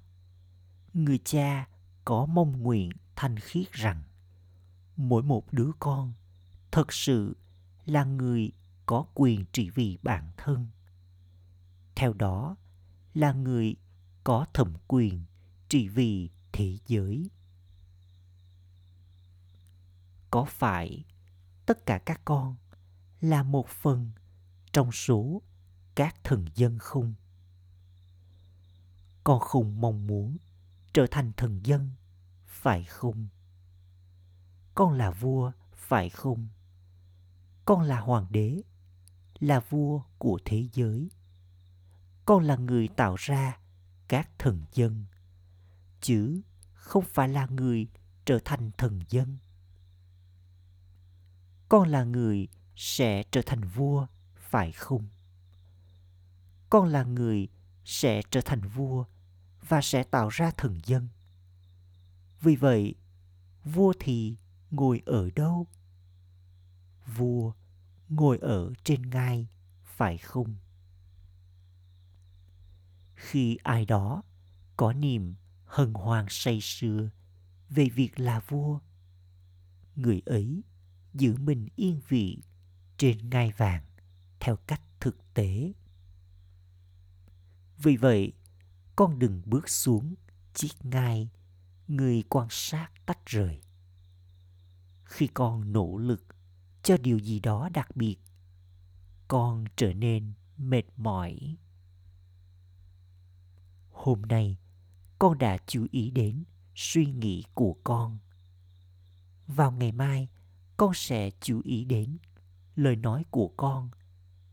Người 0.92 1.18
cha 1.24 1.68
có 2.04 2.26
mong 2.26 2.62
nguyện 2.62 2.90
thanh 3.16 3.38
khiết 3.38 3.72
rằng 3.72 4.02
mỗi 4.96 5.22
một 5.22 5.52
đứa 5.52 5.70
con 5.78 6.12
thật 6.70 6.92
sự 6.92 7.36
là 7.84 8.04
người 8.04 8.52
có 8.86 9.06
quyền 9.14 9.44
trị 9.52 9.70
vì 9.70 9.98
bản 10.02 10.30
thân. 10.36 10.68
Theo 11.94 12.12
đó 12.12 12.56
là 13.14 13.32
người 13.32 13.76
có 14.24 14.46
thẩm 14.54 14.74
quyền 14.88 15.24
trị 15.68 15.88
vì 15.88 16.30
thế 16.52 16.78
giới. 16.86 17.30
Có 20.30 20.44
phải 20.44 21.04
tất 21.66 21.86
cả 21.86 21.98
các 21.98 22.20
con 22.24 22.56
là 23.20 23.42
một 23.42 23.68
phần 23.68 24.10
trong 24.72 24.92
số 24.92 25.42
các 25.94 26.24
thần 26.24 26.46
dân 26.54 26.78
không? 26.78 27.14
Con 29.24 29.40
không 29.40 29.80
mong 29.80 30.06
muốn 30.06 30.36
trở 30.92 31.06
thành 31.10 31.32
thần 31.36 31.60
dân, 31.64 31.90
phải 32.46 32.84
không? 32.84 33.28
Con 34.74 34.92
là 34.92 35.10
vua, 35.10 35.52
phải 35.72 36.10
không? 36.10 36.48
Con 37.64 37.82
là 37.82 38.00
hoàng 38.00 38.26
đế, 38.30 38.62
là 39.38 39.60
vua 39.60 40.02
của 40.18 40.38
thế 40.44 40.68
giới 40.72 41.10
con 42.24 42.44
là 42.44 42.56
người 42.56 42.88
tạo 42.88 43.14
ra 43.18 43.58
các 44.08 44.30
thần 44.38 44.64
dân, 44.72 45.04
chứ 46.00 46.40
không 46.74 47.04
phải 47.12 47.28
là 47.28 47.46
người 47.46 47.88
trở 48.24 48.38
thành 48.44 48.70
thần 48.78 49.00
dân. 49.08 49.38
Con 51.68 51.88
là 51.88 52.04
người 52.04 52.48
sẽ 52.76 53.22
trở 53.30 53.42
thành 53.46 53.60
vua, 53.60 54.06
phải 54.36 54.72
không? 54.72 55.08
Con 56.70 56.88
là 56.88 57.02
người 57.04 57.48
sẽ 57.84 58.22
trở 58.30 58.40
thành 58.40 58.60
vua 58.60 59.04
và 59.68 59.80
sẽ 59.80 60.02
tạo 60.02 60.28
ra 60.28 60.50
thần 60.50 60.80
dân. 60.84 61.08
Vì 62.40 62.56
vậy, 62.56 62.94
vua 63.64 63.92
thì 64.00 64.36
ngồi 64.70 65.02
ở 65.06 65.30
đâu? 65.36 65.66
Vua 67.16 67.52
ngồi 68.08 68.38
ở 68.38 68.72
trên 68.84 69.10
ngai, 69.10 69.48
phải 69.84 70.18
không? 70.18 70.54
Khi 73.24 73.56
ai 73.62 73.84
đó 73.84 74.22
có 74.76 74.92
niềm 74.92 75.34
hân 75.64 75.94
hoan 75.94 76.26
say 76.28 76.60
sưa 76.60 77.10
về 77.68 77.88
việc 77.88 78.20
là 78.20 78.40
vua, 78.40 78.78
người 79.96 80.22
ấy 80.26 80.62
giữ 81.14 81.36
mình 81.36 81.68
yên 81.76 82.00
vị 82.08 82.42
trên 82.98 83.30
ngai 83.30 83.52
vàng 83.56 83.84
theo 84.40 84.56
cách 84.56 84.80
thực 85.00 85.34
tế. 85.34 85.72
Vì 87.78 87.96
vậy, 87.96 88.32
con 88.96 89.18
đừng 89.18 89.42
bước 89.44 89.68
xuống 89.68 90.14
chiếc 90.54 90.84
ngai 90.84 91.30
người 91.88 92.22
quan 92.28 92.48
sát 92.50 92.88
tách 93.06 93.26
rời. 93.26 93.60
Khi 95.04 95.26
con 95.26 95.72
nỗ 95.72 95.98
lực 95.98 96.26
cho 96.82 96.96
điều 96.96 97.18
gì 97.18 97.40
đó 97.40 97.68
đặc 97.72 97.96
biệt, 97.96 98.16
con 99.28 99.64
trở 99.76 99.92
nên 99.94 100.32
mệt 100.56 100.84
mỏi 100.96 101.56
hôm 104.04 104.22
nay, 104.22 104.58
con 105.18 105.38
đã 105.38 105.58
chú 105.66 105.86
ý 105.90 106.10
đến 106.10 106.44
suy 106.74 107.06
nghĩ 107.06 107.44
của 107.54 107.76
con. 107.84 108.18
Vào 109.46 109.72
ngày 109.72 109.92
mai, 109.92 110.28
con 110.76 110.94
sẽ 110.94 111.30
chú 111.40 111.60
ý 111.64 111.84
đến 111.84 112.18
lời 112.76 112.96
nói 112.96 113.24
của 113.30 113.48
con 113.56 113.90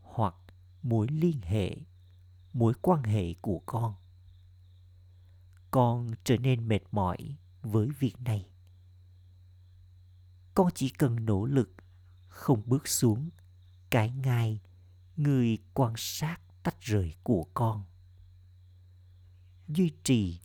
hoặc 0.02 0.34
mối 0.82 1.06
liên 1.08 1.40
hệ, 1.42 1.76
mối 2.52 2.74
quan 2.82 3.02
hệ 3.02 3.34
của 3.34 3.62
con. 3.66 3.94
Con 5.70 6.10
trở 6.24 6.36
nên 6.36 6.68
mệt 6.68 6.82
mỏi 6.90 7.36
với 7.62 7.88
việc 7.98 8.20
này. 8.20 8.50
Con 10.54 10.68
chỉ 10.74 10.88
cần 10.88 11.26
nỗ 11.26 11.44
lực, 11.44 11.74
không 12.28 12.62
bước 12.66 12.88
xuống 12.88 13.30
cái 13.90 14.10
ngai 14.10 14.60
người 15.16 15.58
quan 15.74 15.92
sát 15.96 16.38
tách 16.62 16.80
rời 16.80 17.14
của 17.22 17.46
con 17.54 17.84
duy 19.74 19.92
trì 20.04 20.40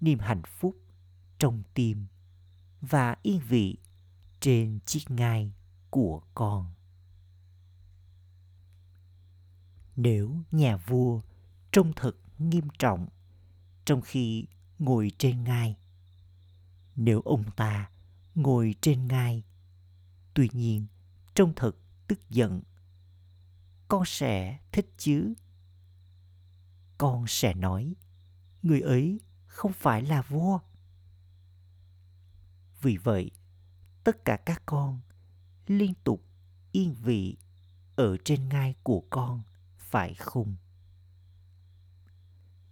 niềm 0.00 0.18
hạnh 0.18 0.42
phúc 0.46 0.76
trong 1.38 1.62
tim 1.74 2.06
và 2.80 3.16
yên 3.22 3.40
vị 3.48 3.76
trên 4.40 4.78
chiếc 4.86 5.10
ngai 5.10 5.52
của 5.90 6.22
con. 6.34 6.72
Nếu 9.96 10.36
nhà 10.50 10.76
vua 10.76 11.20
trông 11.72 11.92
thật 11.96 12.16
nghiêm 12.38 12.68
trọng 12.78 13.08
trong 13.84 14.00
khi 14.00 14.46
ngồi 14.78 15.12
trên 15.18 15.44
ngai, 15.44 15.76
nếu 16.96 17.20
ông 17.20 17.44
ta 17.56 17.90
ngồi 18.34 18.74
trên 18.80 19.06
ngai, 19.06 19.42
tuy 20.34 20.48
nhiên 20.52 20.86
trông 21.34 21.52
thật 21.56 21.76
tức 22.08 22.30
giận, 22.30 22.62
con 23.88 24.02
sẽ 24.06 24.58
thích 24.72 24.90
chứ? 24.96 25.34
Con 26.98 27.24
sẽ 27.28 27.54
nói 27.54 27.94
người 28.66 28.80
ấy 28.80 29.20
không 29.46 29.72
phải 29.72 30.02
là 30.02 30.22
vua. 30.22 30.58
Vì 32.82 32.96
vậy, 32.96 33.30
tất 34.04 34.24
cả 34.24 34.36
các 34.36 34.62
con 34.66 35.00
liên 35.66 35.94
tục 36.04 36.24
yên 36.72 36.94
vị 36.94 37.36
ở 37.96 38.16
trên 38.24 38.48
ngai 38.48 38.74
của 38.82 39.04
con, 39.10 39.42
phải 39.78 40.14
không? 40.14 40.56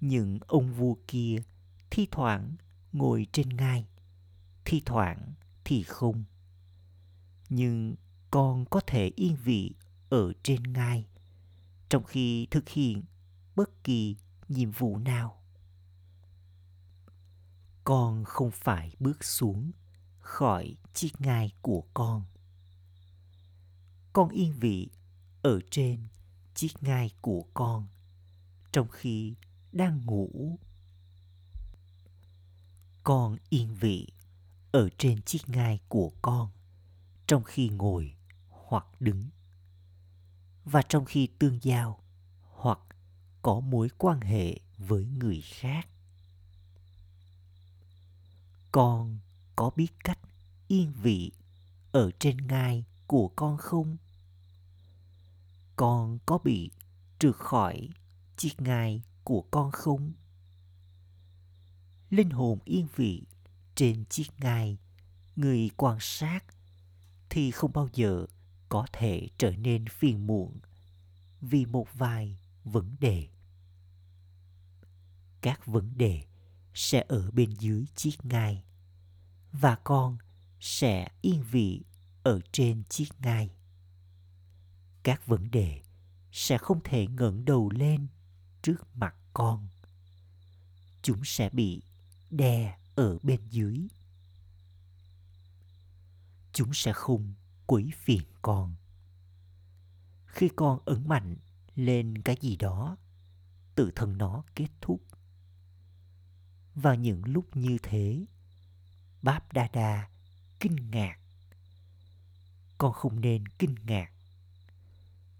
Những 0.01 0.39
ông 0.47 0.73
vua 0.73 0.97
kia 1.09 1.37
thi 1.91 2.09
thoảng 2.11 2.57
ngồi 2.93 3.27
trên 3.33 3.49
ngai, 3.49 3.87
thi 4.65 4.83
thoảng 4.87 5.35
thì 5.65 5.83
không. 5.83 6.25
Nhưng 7.49 7.95
con 8.31 8.65
có 8.71 8.81
thể 8.87 9.11
yên 9.17 9.37
vị 9.37 9.75
ở 10.09 10.33
trên 10.43 10.63
ngai 10.63 11.07
trong 11.89 12.05
khi 12.05 12.47
thực 12.51 12.69
hiện 12.69 13.03
bất 13.57 13.85
kỳ 13.85 14.17
nhiệm 14.49 14.71
vụ 14.71 14.99
nào 14.99 15.44
con 17.85 18.25
không 18.25 18.51
phải 18.51 18.97
bước 19.01 19.25
xuống 19.25 19.73
khỏi 20.19 20.77
chiếc 20.95 21.21
ngai 21.21 21.53
của 21.63 21.85
con. 21.95 22.25
Con 24.13 24.29
yên 24.29 24.53
vị 24.53 24.91
ở 25.43 25.61
trên 25.71 26.07
chiếc 26.55 26.83
ngai 26.83 27.11
của 27.21 27.45
con 27.55 27.89
trong 28.73 28.89
khi 28.89 29.35
đang 29.73 30.07
ngủ. 30.07 30.59
Con 33.03 33.37
yên 33.49 33.75
vị 33.75 34.09
ở 34.73 34.89
trên 34.99 35.23
chiếc 35.23 35.49
ngai 35.49 35.81
của 35.89 36.13
con 36.23 36.51
trong 37.27 37.45
khi 37.45 37.69
ngồi 37.69 38.15
hoặc 38.49 38.87
đứng. 39.01 39.29
Và 40.65 40.83
trong 40.83 41.05
khi 41.05 41.29
tương 41.39 41.59
giao 41.63 42.05
hoặc 42.41 42.79
có 43.43 43.61
mối 43.61 43.89
quan 43.99 44.21
hệ 44.21 44.61
với 44.79 45.07
người 45.07 45.41
khác 45.41 45.89
con 48.75 49.19
có 49.57 49.71
biết 49.77 49.93
cách 50.05 50.19
yên 50.69 50.93
vị 50.93 51.33
ở 51.93 52.11
trên 52.19 52.37
ngai 52.37 52.85
của 53.07 53.29
con 53.37 53.57
không? 53.57 53.97
Con 55.77 56.19
có 56.27 56.39
bị 56.39 56.71
trượt 57.19 57.37
khỏi 57.37 57.89
chiếc 58.37 58.61
ngai 58.61 59.03
của 59.25 59.43
con 59.51 59.71
không? 59.71 60.13
Linh 62.11 62.31
hồn 62.31 62.59
yên 62.65 62.87
vị 62.97 63.27
trên 63.75 64.05
chiếc 64.05 64.27
ngai, 64.39 64.79
người 65.37 65.71
quan 65.77 65.99
sát 66.01 66.45
thì 67.31 67.51
không 67.51 67.73
bao 67.73 67.89
giờ 67.93 68.27
có 68.69 68.87
thể 68.93 69.29
trở 69.39 69.51
nên 69.51 69.87
phiền 69.87 70.27
muộn 70.27 70.59
vì 71.41 71.67
một 71.67 71.87
vài 71.95 72.39
vấn 72.65 72.97
đề. 73.01 73.29
Các 75.41 75.67
vấn 75.67 75.99
đề 75.99 76.25
sẽ 76.75 77.05
ở 77.09 77.31
bên 77.31 77.51
dưới 77.51 77.87
chiếc 77.95 78.25
ngai, 78.25 78.65
và 79.53 79.77
con 79.85 80.19
sẽ 80.61 81.09
yên 81.21 81.43
vị 81.43 81.85
ở 82.23 82.41
trên 82.53 82.85
chiếc 82.85 83.09
ngai. 83.21 83.51
Các 85.03 85.27
vấn 85.27 85.51
đề 85.51 85.83
sẽ 86.33 86.59
không 86.59 86.81
thể 86.85 87.07
ngẩng 87.07 87.45
đầu 87.45 87.71
lên 87.71 88.07
trước 88.63 88.97
mặt 88.97 89.15
con. 89.35 89.69
Chúng 91.03 91.25
sẽ 91.25 91.51
bị 91.51 91.83
đè 92.31 92.79
ở 92.95 93.19
bên 93.23 93.41
dưới. 93.51 93.89
Chúng 96.53 96.75
sẽ 96.75 96.93
không 96.93 97.35
quấy 97.67 97.91
phiền 97.99 98.23
con. 98.43 98.75
Khi 100.27 100.51
con 100.57 100.79
ấn 100.85 101.09
mạnh 101.09 101.37
lên 101.75 102.23
cái 102.23 102.37
gì 102.41 102.57
đó, 102.57 102.97
tự 103.75 103.91
thân 103.95 104.19
nó 104.19 104.45
kết 104.55 104.69
thúc 104.81 105.03
vào 106.75 106.95
những 106.95 107.23
lúc 107.25 107.57
như 107.57 107.79
thế. 107.83 108.25
Báp 109.23 109.53
đa 109.53 109.69
đa 109.73 110.09
kinh 110.61 110.91
ngạc. 110.91 111.19
Con 112.79 112.93
không 112.93 113.21
nên 113.21 113.49
kinh 113.49 113.75
ngạc. 113.87 114.13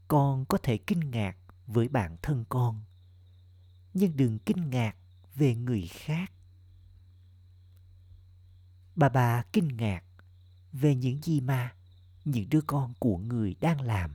Con 0.09 0.45
có 0.45 0.59
thể 0.63 0.79
kinh 0.79 1.11
ngạc 1.11 1.37
với 1.67 1.89
bản 1.89 2.17
thân 2.23 2.45
con, 2.49 2.83
nhưng 3.95 4.17
đừng 4.17 4.39
kinh 4.39 4.71
ngạc 4.71 4.97
về 5.35 5.55
người 5.55 5.89
khác. 5.93 6.33
Bà 8.97 9.09
bà 9.09 9.43
kinh 9.53 9.69
ngạc 9.69 10.05
về 10.73 10.95
những 10.95 11.23
gì 11.23 11.41
mà 11.41 11.75
những 12.25 12.49
đứa 12.51 12.61
con 12.67 12.95
của 12.99 13.19
người 13.19 13.55
đang 13.61 13.81
làm. 13.81 14.15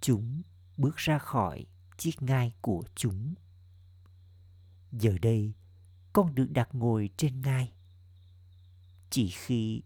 Chúng 0.00 0.42
bước 0.76 0.96
ra 0.96 1.18
khỏi 1.18 1.66
chiếc 1.96 2.22
ngai 2.22 2.52
của 2.60 2.84
chúng 2.94 3.34
giờ 5.00 5.18
đây, 5.22 5.52
con 6.12 6.34
được 6.34 6.50
đặt 6.50 6.74
ngồi 6.74 7.10
trên 7.16 7.40
ngai. 7.40 7.72
Chỉ 9.10 9.28
khi 9.28 9.82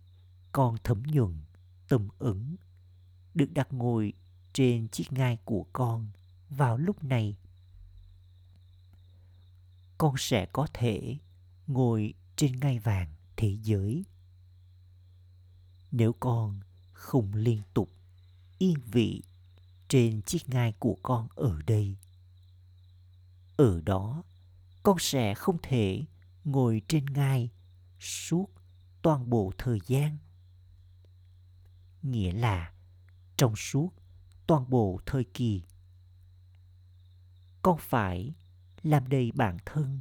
con 0.53 0.77
thấm 0.85 1.03
nhuần 1.03 1.35
tâm 1.89 2.09
ứng 2.19 2.57
được 3.35 3.53
đặt 3.55 3.73
ngồi 3.73 4.13
trên 4.53 4.89
chiếc 4.89 5.13
ngai 5.13 5.39
của 5.45 5.67
con 5.73 6.07
vào 6.49 6.77
lúc 6.77 7.05
này, 7.05 7.37
con 9.99 10.15
sẽ 10.19 10.47
có 10.47 10.67
thể 10.73 11.19
ngồi 11.67 12.15
trên 12.37 12.61
ngai 12.61 12.79
vàng 12.79 13.15
thế 13.37 13.57
giới. 13.63 14.05
Nếu 15.91 16.13
con 16.13 16.61
không 16.93 17.35
liên 17.35 17.63
tục 17.75 17.91
yên 18.59 18.79
vị 18.87 19.23
trên 19.89 20.23
chiếc 20.23 20.49
ngai 20.49 20.73
của 20.79 20.97
con 21.03 21.29
ở 21.35 21.63
đây, 21.67 21.97
ở 23.57 23.81
đó 23.81 24.23
con 24.83 24.99
sẽ 24.99 25.35
không 25.35 25.57
thể 25.63 26.05
ngồi 26.45 26.83
trên 26.89 27.05
ngai 27.07 27.51
suốt 27.99 28.47
toàn 29.03 29.31
bộ 29.31 29.53
thời 29.59 29.79
gian. 29.87 30.19
Nghĩa 32.03 32.33
là 32.33 32.73
trong 33.37 33.57
suốt 33.57 33.93
toàn 34.47 34.71
bộ 34.71 35.01
thời 35.07 35.25
kỳ, 35.25 35.63
con 37.63 37.79
phải 37.81 38.35
làm 38.83 39.09
đầy 39.09 39.33
bản 39.35 39.57
thân 39.67 40.01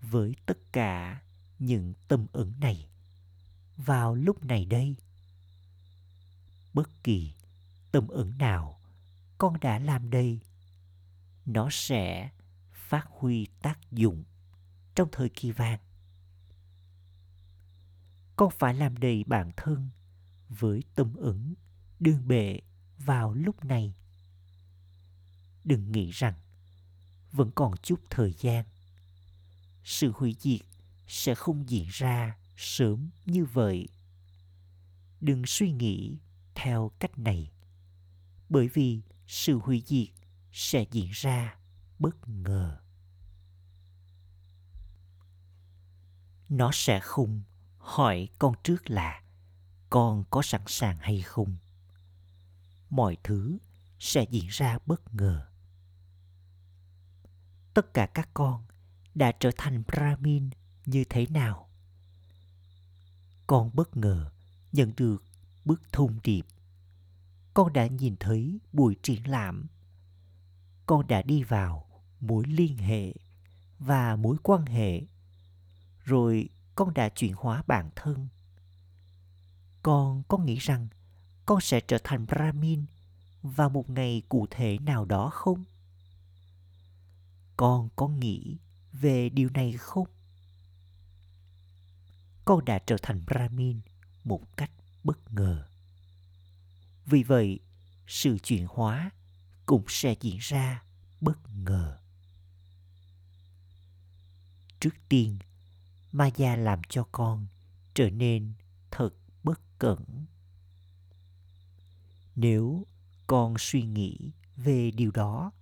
với 0.00 0.36
tất 0.46 0.58
cả 0.72 1.22
những 1.58 1.94
tâm 2.08 2.26
ẩn 2.32 2.52
này. 2.60 2.88
Vào 3.76 4.14
lúc 4.14 4.44
này 4.44 4.64
đây, 4.64 4.96
bất 6.74 6.90
kỳ 7.04 7.34
tâm 7.92 8.08
ẩn 8.08 8.38
nào 8.38 8.80
con 9.38 9.60
đã 9.60 9.78
làm 9.78 10.10
đây, 10.10 10.40
nó 11.46 11.68
sẽ 11.70 12.30
phát 12.88 13.06
huy 13.08 13.46
tác 13.62 13.78
dụng 13.92 14.24
trong 14.94 15.08
thời 15.12 15.28
kỳ 15.28 15.50
vàng. 15.50 15.78
Con 18.36 18.50
phải 18.58 18.74
làm 18.74 18.96
đầy 18.96 19.24
bản 19.24 19.50
thân 19.56 19.90
với 20.48 20.82
tâm 20.94 21.14
ẩn 21.14 21.54
đương 22.00 22.28
bệ 22.28 22.60
vào 22.98 23.34
lúc 23.34 23.64
này. 23.64 23.94
Đừng 25.64 25.92
nghĩ 25.92 26.10
rằng 26.10 26.34
vẫn 27.32 27.50
còn 27.54 27.76
chút 27.82 28.00
thời 28.10 28.34
gian. 28.38 28.64
Sự 29.84 30.12
hủy 30.14 30.36
diệt 30.40 30.60
sẽ 31.06 31.34
không 31.34 31.68
diễn 31.68 31.86
ra 31.90 32.36
sớm 32.56 33.10
như 33.26 33.44
vậy. 33.44 33.88
Đừng 35.20 35.46
suy 35.46 35.72
nghĩ 35.72 36.18
theo 36.54 36.90
cách 36.98 37.18
này, 37.18 37.50
bởi 38.48 38.68
vì 38.68 39.02
sự 39.26 39.58
hủy 39.58 39.82
diệt 39.86 40.08
sẽ 40.52 40.84
diễn 40.90 41.10
ra 41.12 41.56
bất 41.98 42.28
ngờ. 42.28 42.80
Nó 46.48 46.70
sẽ 46.72 47.00
không 47.00 47.42
hỏi 47.78 48.28
con 48.38 48.54
trước 48.62 48.90
là 48.90 49.22
con 49.90 50.24
có 50.30 50.42
sẵn 50.42 50.60
sàng 50.66 50.96
hay 51.00 51.22
không? 51.22 51.56
Mọi 52.90 53.16
thứ 53.24 53.58
sẽ 53.98 54.24
diễn 54.30 54.46
ra 54.48 54.78
bất 54.86 55.14
ngờ. 55.14 55.46
Tất 57.74 57.94
cả 57.94 58.06
các 58.06 58.28
con 58.34 58.64
đã 59.14 59.32
trở 59.40 59.50
thành 59.56 59.82
brahmin 59.86 60.50
như 60.86 61.04
thế 61.10 61.26
nào? 61.26 61.70
Con 63.46 63.70
bất 63.74 63.96
ngờ 63.96 64.30
nhận 64.72 64.92
được 64.96 65.24
bức 65.64 65.82
thông 65.92 66.18
điệp. 66.22 66.46
Con 67.54 67.72
đã 67.72 67.86
nhìn 67.86 68.16
thấy 68.20 68.58
buổi 68.72 68.96
triển 69.02 69.30
lãm 69.30 69.66
con 70.86 71.06
đã 71.06 71.22
đi 71.22 71.42
vào 71.42 71.86
mối 72.20 72.44
liên 72.46 72.78
hệ 72.78 73.14
và 73.78 74.16
mối 74.16 74.36
quan 74.42 74.66
hệ, 74.66 75.02
rồi 76.04 76.48
con 76.74 76.94
đã 76.94 77.08
chuyển 77.08 77.34
hóa 77.34 77.62
bản 77.66 77.90
thân. 77.96 78.28
Con 79.82 80.22
có 80.28 80.38
nghĩ 80.38 80.56
rằng 80.56 80.88
con 81.46 81.60
sẽ 81.60 81.80
trở 81.80 81.98
thành 82.04 82.26
brahmin 82.26 82.84
vào 83.42 83.68
một 83.68 83.90
ngày 83.90 84.22
cụ 84.28 84.46
thể 84.50 84.78
nào 84.78 85.04
đó 85.04 85.30
không? 85.30 85.64
Con 87.56 87.88
có 87.96 88.08
nghĩ 88.08 88.58
về 88.92 89.28
điều 89.28 89.50
này 89.50 89.72
không? 89.72 90.08
Con 92.44 92.64
đã 92.64 92.78
trở 92.78 92.96
thành 93.02 93.24
brahmin 93.26 93.80
một 94.24 94.56
cách 94.56 94.70
bất 95.04 95.32
ngờ. 95.32 95.66
Vì 97.06 97.22
vậy, 97.22 97.60
sự 98.06 98.38
chuyển 98.38 98.66
hóa 98.68 99.10
cũng 99.66 99.84
sẽ 99.88 100.14
diễn 100.20 100.38
ra 100.40 100.82
bất 101.20 101.38
ngờ 101.64 101.98
trước 104.80 104.94
tiên, 105.08 105.38
maya 106.12 106.56
làm 106.56 106.80
cho 106.88 107.06
con 107.12 107.46
trở 107.94 108.10
nên 108.10 108.52
thật 108.90 109.10
bất 109.42 109.60
cẩn 109.78 110.26
nếu 112.36 112.86
con 113.26 113.54
suy 113.58 113.82
nghĩ 113.82 114.32
về 114.56 114.90
điều 114.90 115.10
đó, 115.10 115.52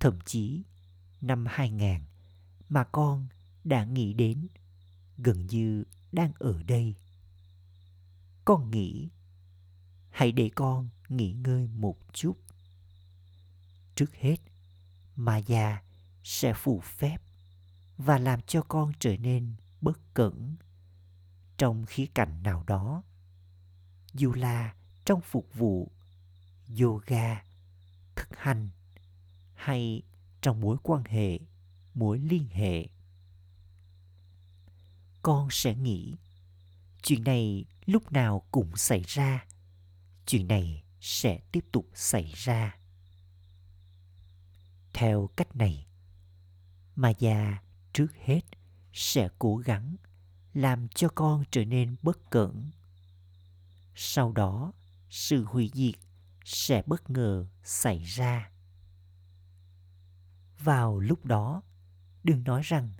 thậm 0.00 0.18
chí 0.24 0.62
năm 1.20 1.44
2000 1.48 2.00
mà 2.68 2.84
con 2.84 3.26
đã 3.64 3.84
nghĩ 3.84 4.12
đến 4.12 4.46
gần 5.18 5.46
như 5.46 5.84
đang 6.12 6.32
ở 6.38 6.62
đây. 6.62 6.94
Con 8.44 8.70
nghĩ, 8.70 9.08
hãy 10.10 10.32
để 10.32 10.50
con 10.54 10.88
nghỉ 11.08 11.32
ngơi 11.32 11.68
một 11.68 11.96
chút. 12.12 12.43
Trước 13.94 14.14
hết, 14.14 14.36
mà 15.16 15.36
già 15.38 15.82
sẽ 16.22 16.52
phù 16.54 16.80
phép 16.80 17.18
và 17.98 18.18
làm 18.18 18.40
cho 18.42 18.62
con 18.62 18.92
trở 18.98 19.16
nên 19.16 19.54
bất 19.80 20.14
cẩn. 20.14 20.56
Trong 21.58 21.86
khía 21.86 22.06
cạnh 22.14 22.42
nào 22.42 22.64
đó 22.66 23.02
dù 24.14 24.32
là 24.32 24.74
trong 25.04 25.20
phục 25.20 25.54
vụ 25.54 25.90
yoga 26.80 27.44
thực 28.16 28.28
hành 28.38 28.68
hay 29.54 30.02
trong 30.42 30.60
mối 30.60 30.76
quan 30.82 31.04
hệ 31.04 31.38
mối 31.94 32.18
liên 32.18 32.48
hệ 32.48 32.88
con 35.22 35.48
sẽ 35.50 35.74
nghĩ 35.74 36.16
chuyện 37.02 37.24
này 37.24 37.64
lúc 37.86 38.12
nào 38.12 38.42
cũng 38.50 38.76
xảy 38.76 39.02
ra 39.06 39.46
chuyện 40.26 40.48
này 40.48 40.82
sẽ 41.00 41.40
tiếp 41.52 41.64
tục 41.72 41.86
xảy 41.94 42.32
ra 42.34 42.76
theo 44.94 45.28
cách 45.36 45.56
này 45.56 45.86
mà 46.96 47.12
già 47.18 47.58
trước 47.92 48.14
hết 48.24 48.40
sẽ 48.92 49.28
cố 49.38 49.56
gắng 49.56 49.96
làm 50.54 50.88
cho 50.88 51.08
con 51.08 51.44
trở 51.50 51.64
nên 51.64 51.96
bất 52.02 52.30
cẩn. 52.30 52.70
Sau 53.94 54.32
đó, 54.32 54.72
sự 55.10 55.44
hủy 55.44 55.70
diệt 55.74 55.94
sẽ 56.44 56.82
bất 56.86 57.10
ngờ 57.10 57.46
xảy 57.64 58.04
ra. 58.04 58.50
Vào 60.58 61.00
lúc 61.00 61.24
đó, 61.24 61.62
đừng 62.24 62.44
nói 62.44 62.62
rằng 62.64 62.92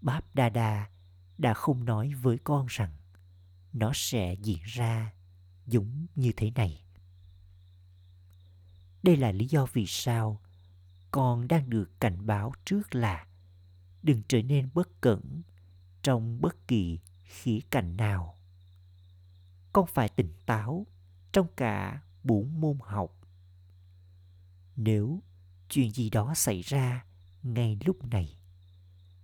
báp 0.00 0.34
đa 0.34 0.48
đa 0.48 0.90
đã 1.38 1.54
không 1.54 1.84
nói 1.84 2.12
với 2.14 2.38
con 2.38 2.66
rằng 2.68 2.96
nó 3.72 3.92
sẽ 3.94 4.34
diễn 4.34 4.62
ra 4.64 5.12
giống 5.66 6.06
như 6.14 6.32
thế 6.36 6.50
này. 6.50 6.84
Đây 9.02 9.16
là 9.16 9.32
lý 9.32 9.46
do 9.46 9.66
vì 9.72 9.86
sao 9.86 10.40
con 11.10 11.48
đang 11.48 11.70
được 11.70 12.00
cảnh 12.00 12.26
báo 12.26 12.52
trước 12.64 12.94
là 12.94 13.26
đừng 14.02 14.22
trở 14.28 14.42
nên 14.42 14.68
bất 14.74 15.00
cẩn 15.00 15.42
trong 16.02 16.40
bất 16.40 16.68
kỳ 16.68 16.98
khía 17.24 17.58
cạnh 17.70 17.96
nào. 17.96 18.38
Con 19.72 19.86
phải 19.86 20.08
tỉnh 20.08 20.32
táo 20.46 20.86
trong 21.32 21.46
cả 21.56 22.02
bốn 22.22 22.60
môn 22.60 22.78
học. 22.82 23.16
Nếu 24.76 25.22
chuyện 25.68 25.90
gì 25.90 26.10
đó 26.10 26.34
xảy 26.34 26.60
ra 26.60 27.04
ngay 27.42 27.78
lúc 27.84 28.04
này, 28.04 28.36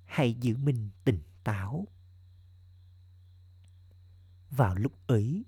hãy 0.05 0.35
giữ 0.35 0.57
mình 0.57 0.91
tỉnh 1.05 1.21
táo. 1.45 1.87
Vào 4.51 4.75
lúc 4.75 4.93
ấy, 5.07 5.45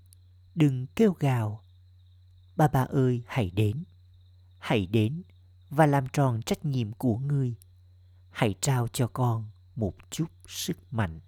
đừng 0.55 0.87
kêu 0.87 1.13
gào, 1.19 1.63
ba 2.55 2.67
ba 2.67 2.81
ơi, 2.83 3.23
hãy 3.27 3.51
đến 3.51 3.83
hãy 4.59 4.85
đến 4.85 5.23
và 5.69 5.85
làm 5.85 6.07
tròn 6.07 6.41
trách 6.41 6.65
nhiệm 6.65 6.93
của 6.93 7.17
ngươi. 7.17 7.55
Hãy 8.29 8.55
trao 8.61 8.87
cho 8.87 9.07
con 9.07 9.49
một 9.75 9.93
chút 10.09 10.31
sức 10.47 10.93
mạnh. 10.93 11.19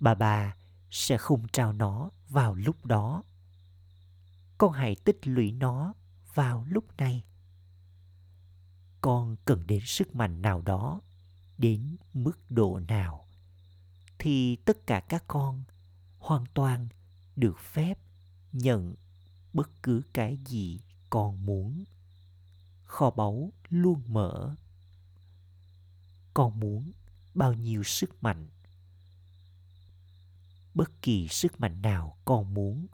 Bà 0.00 0.14
bà 0.14 0.56
sẽ 0.90 1.18
không 1.18 1.48
trao 1.52 1.72
nó 1.72 2.10
vào 2.28 2.54
lúc 2.54 2.86
đó. 2.86 3.22
Con 4.58 4.72
hãy 4.72 4.96
tích 5.04 5.18
lũy 5.22 5.52
nó 5.52 5.94
vào 6.34 6.64
lúc 6.68 6.96
này. 6.96 7.24
Con 9.00 9.36
cần 9.44 9.66
đến 9.66 9.80
sức 9.86 10.14
mạnh 10.14 10.42
nào 10.42 10.62
đó, 10.62 11.00
đến 11.58 11.96
mức 12.14 12.50
độ 12.50 12.80
nào, 12.88 13.28
thì 14.18 14.56
tất 14.56 14.86
cả 14.86 15.00
các 15.00 15.24
con 15.28 15.64
hoàn 16.18 16.44
toàn 16.54 16.88
được 17.36 17.58
phép 17.58 17.98
nhận 18.52 18.94
bất 19.52 19.82
cứ 19.82 20.02
cái 20.12 20.38
gì 20.46 20.80
con 21.10 21.46
muốn. 21.46 21.84
Kho 22.84 23.10
báu 23.10 23.52
luôn 23.68 24.02
mở. 24.06 24.56
Con 26.34 26.60
muốn 26.60 26.92
bao 27.34 27.52
nhiêu 27.52 27.82
sức 27.82 28.22
mạnh? 28.22 28.48
Bất 30.74 31.02
kỳ 31.02 31.28
sức 31.28 31.60
mạnh 31.60 31.82
nào 31.82 32.18
con 32.24 32.54
muốn, 32.54 32.86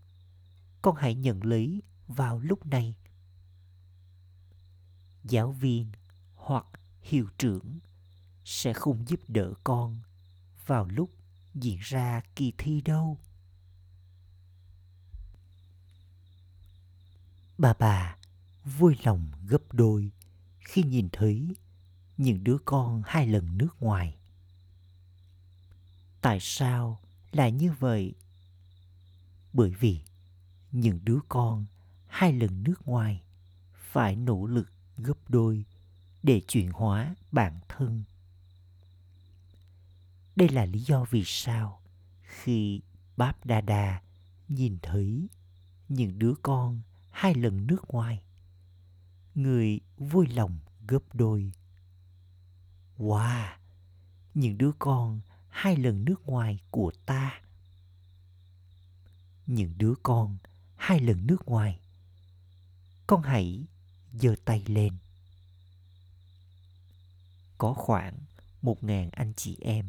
con 0.82 0.96
hãy 0.96 1.14
nhận 1.14 1.44
lấy 1.44 1.82
vào 2.06 2.38
lúc 2.38 2.66
này. 2.66 2.94
Giáo 5.24 5.52
viên 5.52 5.92
hoặc 6.34 6.66
hiệu 7.02 7.26
trưởng 7.38 7.78
sẽ 8.44 8.72
không 8.72 9.08
giúp 9.08 9.20
đỡ 9.28 9.54
con 9.64 10.00
vào 10.66 10.84
lúc 10.84 11.10
diễn 11.54 11.78
ra 11.80 12.22
kỳ 12.36 12.52
thi 12.58 12.80
đâu. 12.80 13.18
Bà 17.58 17.74
bà 17.78 18.16
vui 18.64 18.96
lòng 19.04 19.32
gấp 19.46 19.72
đôi 19.72 20.10
khi 20.58 20.82
nhìn 20.82 21.08
thấy 21.12 21.54
những 22.16 22.44
đứa 22.44 22.56
con 22.64 23.02
hai 23.06 23.26
lần 23.26 23.58
nước 23.58 23.82
ngoài. 23.82 24.16
Tại 26.20 26.38
sao 26.40 27.00
lại 27.32 27.52
như 27.52 27.72
vậy? 27.72 28.14
Bởi 29.52 29.70
vì 29.70 30.00
những 30.72 31.00
đứa 31.04 31.18
con 31.28 31.66
hai 32.06 32.32
lần 32.32 32.62
nước 32.62 32.86
ngoài 32.88 33.22
phải 33.92 34.16
nỗ 34.16 34.46
lực 34.46 34.72
gấp 34.96 35.30
đôi 35.30 35.64
để 36.22 36.40
chuyển 36.48 36.70
hóa 36.70 37.14
bản 37.32 37.60
thân. 37.68 38.04
Đây 40.36 40.48
là 40.48 40.64
lý 40.64 40.80
do 40.80 41.04
vì 41.10 41.22
sao 41.26 41.80
khi 42.22 42.80
báp 43.16 43.46
đa 43.46 43.60
đa 43.60 44.02
nhìn 44.48 44.78
thấy 44.82 45.28
những 45.88 46.18
đứa 46.18 46.34
con 46.42 46.80
hai 47.14 47.34
lần 47.34 47.66
nước 47.66 47.82
ngoài. 47.88 48.22
Người 49.34 49.80
vui 49.96 50.26
lòng 50.26 50.58
gấp 50.88 51.02
đôi. 51.12 51.52
Wow, 52.98 53.56
những 54.34 54.58
đứa 54.58 54.72
con 54.78 55.20
hai 55.48 55.76
lần 55.76 56.04
nước 56.04 56.26
ngoài 56.26 56.60
của 56.70 56.92
ta. 57.06 57.40
Những 59.46 59.78
đứa 59.78 59.94
con 60.02 60.38
hai 60.76 61.00
lần 61.00 61.26
nước 61.26 61.46
ngoài. 61.48 61.80
Con 63.06 63.22
hãy 63.22 63.64
giơ 64.12 64.34
tay 64.44 64.64
lên. 64.66 64.96
Có 67.58 67.74
khoảng 67.74 68.18
một 68.62 68.84
ngàn 68.84 69.10
anh 69.10 69.32
chị 69.36 69.56
em 69.60 69.86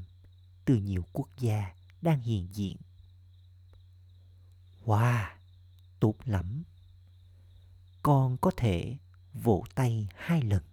từ 0.65 0.75
nhiều 0.75 1.05
quốc 1.13 1.29
gia 1.39 1.73
đang 2.01 2.21
hiện 2.21 2.47
diện. 2.53 2.77
Wow, 4.85 5.25
tốt 5.99 6.15
lắm 6.25 6.63
con 8.05 8.37
có 8.37 8.51
thể 8.57 8.97
vỗ 9.33 9.63
tay 9.75 10.07
hai 10.15 10.41
lần. 10.41 10.63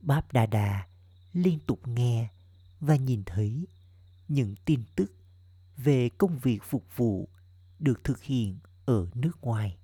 Báp 0.00 0.32
đà 0.32 0.46
đà 0.46 0.86
liên 1.32 1.58
tục 1.66 1.88
nghe 1.88 2.30
và 2.80 2.96
nhìn 2.96 3.22
thấy 3.26 3.66
những 4.28 4.54
tin 4.64 4.84
tức 4.96 5.12
về 5.76 6.08
công 6.08 6.38
việc 6.38 6.62
phục 6.62 6.84
vụ 6.96 7.28
được 7.78 8.04
thực 8.04 8.22
hiện 8.22 8.58
ở 8.86 9.06
nước 9.14 9.40
ngoài. 9.40 9.78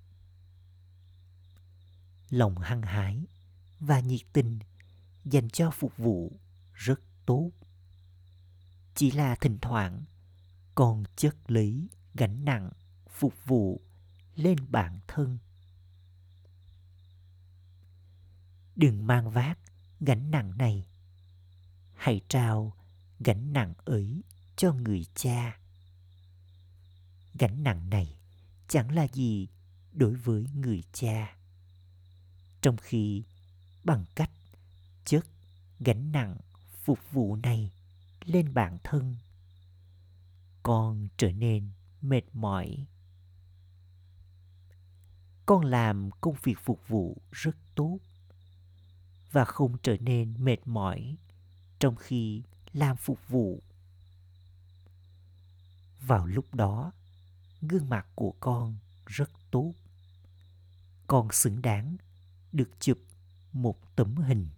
Lòng 2.30 2.58
hăng 2.58 2.82
hái 2.82 3.26
và 3.80 4.00
nhiệt 4.00 4.22
tình 4.32 4.58
dành 5.24 5.50
cho 5.50 5.70
phục 5.70 5.96
vụ 5.96 6.40
rất 6.74 7.00
tốt. 7.26 7.50
Chỉ 8.94 9.10
là 9.10 9.36
thỉnh 9.40 9.58
thoảng 9.62 10.04
còn 10.74 11.04
chất 11.16 11.36
lấy 11.50 11.88
gánh 12.14 12.44
nặng 12.44 12.70
phục 13.08 13.34
vụ 13.44 13.80
lên 14.36 14.56
bản 14.68 15.00
thân. 15.08 15.38
Đừng 18.76 19.06
mang 19.06 19.30
vác 19.30 19.58
gánh 20.00 20.30
nặng 20.30 20.58
này. 20.58 20.86
Hãy 21.94 22.20
trao 22.28 22.76
gánh 23.20 23.52
nặng 23.52 23.74
ấy 23.84 24.22
cho 24.56 24.72
người 24.72 25.06
cha. 25.14 25.58
Gánh 27.34 27.62
nặng 27.62 27.90
này 27.90 28.16
chẳng 28.68 28.94
là 28.94 29.06
gì 29.12 29.48
đối 29.92 30.14
với 30.14 30.46
người 30.54 30.82
cha. 30.92 31.36
Trong 32.62 32.76
khi 32.76 33.24
bằng 33.84 34.04
cách 34.14 34.30
chất 35.04 35.26
gánh 35.80 36.12
nặng 36.12 36.36
phục 36.84 36.98
vụ 37.12 37.36
này 37.36 37.72
lên 38.24 38.54
bản 38.54 38.78
thân, 38.84 39.16
con 40.62 41.08
trở 41.16 41.32
nên 41.32 41.70
mệt 42.00 42.22
mỏi 42.32 42.86
con 45.46 45.64
làm 45.64 46.10
công 46.20 46.36
việc 46.42 46.58
phục 46.58 46.88
vụ 46.88 47.22
rất 47.32 47.56
tốt 47.74 47.98
và 49.32 49.44
không 49.44 49.76
trở 49.82 49.96
nên 50.00 50.44
mệt 50.44 50.66
mỏi 50.66 51.16
trong 51.78 51.96
khi 51.96 52.42
làm 52.72 52.96
phục 52.96 53.28
vụ. 53.28 53.62
Vào 56.00 56.26
lúc 56.26 56.54
đó, 56.54 56.92
gương 57.60 57.88
mặt 57.88 58.06
của 58.14 58.34
con 58.40 58.76
rất 59.06 59.30
tốt. 59.50 59.72
Con 61.06 61.28
xứng 61.32 61.62
đáng 61.62 61.96
được 62.52 62.70
chụp 62.80 62.98
một 63.52 63.96
tấm 63.96 64.16
hình. 64.16 64.48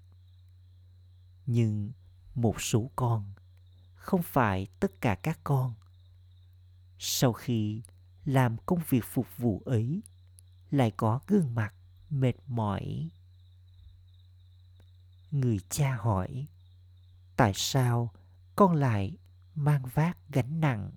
Nhưng 1.46 1.92
một 2.34 2.60
số 2.60 2.90
con, 2.96 3.32
không 3.94 4.22
phải 4.22 4.66
tất 4.80 5.00
cả 5.00 5.14
các 5.14 5.40
con, 5.44 5.74
sau 6.98 7.32
khi 7.32 7.82
làm 8.24 8.56
công 8.66 8.80
việc 8.88 9.04
phục 9.04 9.26
vụ 9.38 9.62
ấy 9.64 10.02
lại 10.70 10.92
có 10.96 11.20
gương 11.26 11.54
mặt 11.54 11.74
mệt 12.10 12.34
mỏi. 12.46 13.10
Người 15.30 15.58
cha 15.70 15.96
hỏi, 15.96 16.46
tại 17.36 17.52
sao 17.54 18.12
con 18.56 18.74
lại 18.74 19.16
mang 19.54 19.82
vác 19.94 20.18
gánh 20.28 20.60
nặng? 20.60 20.90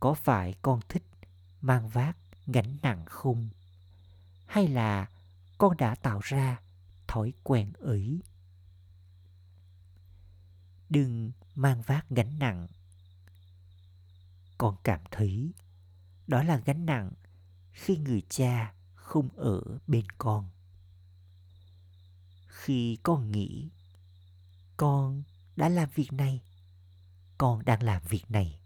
Có 0.00 0.14
phải 0.14 0.54
con 0.62 0.80
thích 0.88 1.02
mang 1.60 1.88
vác 1.88 2.16
gánh 2.46 2.76
nặng 2.82 3.04
không? 3.06 3.48
Hay 4.46 4.68
là 4.68 5.08
con 5.58 5.76
đã 5.76 5.94
tạo 5.94 6.20
ra 6.22 6.60
thói 7.08 7.32
quen 7.42 7.72
ấy? 7.72 8.22
Đừng 10.88 11.32
mang 11.54 11.82
vác 11.82 12.10
gánh 12.10 12.38
nặng. 12.38 12.66
Con 14.58 14.76
cảm 14.84 15.00
thấy 15.10 15.52
đó 16.26 16.42
là 16.42 16.56
gánh 16.56 16.86
nặng 16.86 17.10
khi 17.76 17.96
người 17.96 18.22
cha 18.28 18.74
không 18.94 19.28
ở 19.36 19.78
bên 19.86 20.04
con. 20.18 20.50
Khi 22.48 22.98
con 23.02 23.32
nghĩ, 23.32 23.70
con 24.76 25.22
đã 25.56 25.68
làm 25.68 25.88
việc 25.94 26.12
này, 26.12 26.42
con 27.38 27.64
đang 27.64 27.82
làm 27.82 28.02
việc 28.08 28.30
này, 28.30 28.60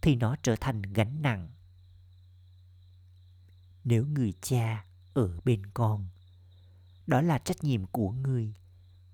thì 0.00 0.16
nó 0.16 0.36
trở 0.42 0.56
thành 0.60 0.82
gánh 0.82 1.22
nặng. 1.22 1.48
Nếu 3.84 4.06
người 4.06 4.34
cha 4.40 4.84
ở 5.14 5.40
bên 5.44 5.66
con, 5.66 6.08
đó 7.06 7.20
là 7.20 7.38
trách 7.38 7.64
nhiệm 7.64 7.86
của 7.86 8.10
người 8.10 8.54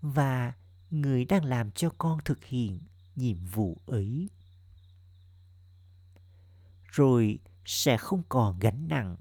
và 0.00 0.52
người 0.90 1.24
đang 1.24 1.44
làm 1.44 1.72
cho 1.72 1.90
con 1.98 2.18
thực 2.24 2.44
hiện 2.44 2.80
nhiệm 3.16 3.46
vụ 3.46 3.80
ấy. 3.86 4.30
Rồi 6.86 7.38
sẽ 7.64 7.96
không 7.96 8.22
còn 8.28 8.58
gánh 8.58 8.88
nặng. 8.88 9.16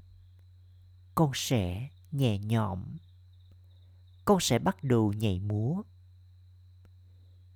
Con 1.16 1.32
sẽ 1.34 1.90
nhẹ 2.12 2.38
nhõm. 2.38 2.84
Con 4.26 4.40
sẽ 4.40 4.60
bắt 4.60 4.84
đầu 4.84 5.14
nhảy 5.14 5.40
múa. 5.40 5.82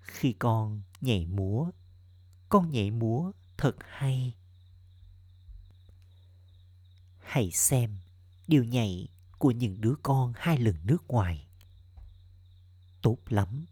Khi 0.02 0.34
con 0.34 0.82
nhảy 1.02 1.26
múa, 1.26 1.72
con 2.50 2.72
nhảy 2.72 2.92
múa 2.92 3.32
thật 3.58 3.76
hay. 3.80 4.36
Hãy 7.20 7.52
xem 7.52 7.98
điều 8.48 8.64
nhảy 8.64 9.08
của 9.38 9.52
những 9.52 9.82
đứa 9.82 9.96
con 10.04 10.34
hai 10.36 10.58
lần 10.58 10.76
nước 10.84 11.08
ngoài. 11.08 11.48
Tốt 13.02 13.18
lắm. 13.30 13.66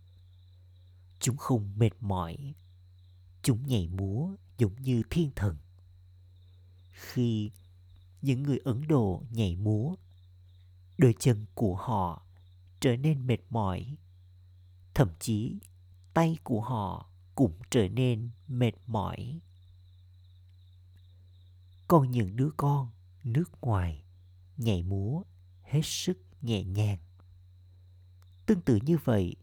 Chúng 1.19 1.37
không 1.37 1.73
mệt 1.77 1.91
mỏi. 1.99 2.53
Chúng 3.41 3.67
nhảy 3.67 3.87
múa 3.87 4.29
giống 4.57 4.81
như 4.81 5.03
thiên 5.09 5.31
thần 5.35 5.57
khi 6.93 7.51
những 8.21 8.43
người 8.43 8.59
ấn 8.63 8.87
độ 8.87 9.23
nhảy 9.31 9.55
múa, 9.55 9.95
đôi 10.97 11.15
chân 11.19 11.45
của 11.55 11.75
họ 11.75 12.25
trở 12.79 12.97
nên 12.97 13.27
mệt 13.27 13.39
mỏi, 13.49 13.95
thậm 14.93 15.09
chí 15.19 15.59
tay 16.13 16.37
của 16.43 16.61
họ 16.61 17.09
cũng 17.35 17.53
trở 17.69 17.87
nên 17.87 18.29
mệt 18.47 18.71
mỏi. 18.87 19.39
Còn 21.87 22.11
những 22.11 22.35
đứa 22.35 22.49
con 22.57 22.89
nước 23.23 23.61
ngoài 23.61 24.03
nhảy 24.57 24.83
múa 24.83 25.23
hết 25.61 25.81
sức 25.83 26.17
nhẹ 26.41 26.63
nhàng. 26.63 26.97
Tương 28.45 28.61
tự 28.61 28.79
như 28.85 28.97
vậy, 29.03 29.35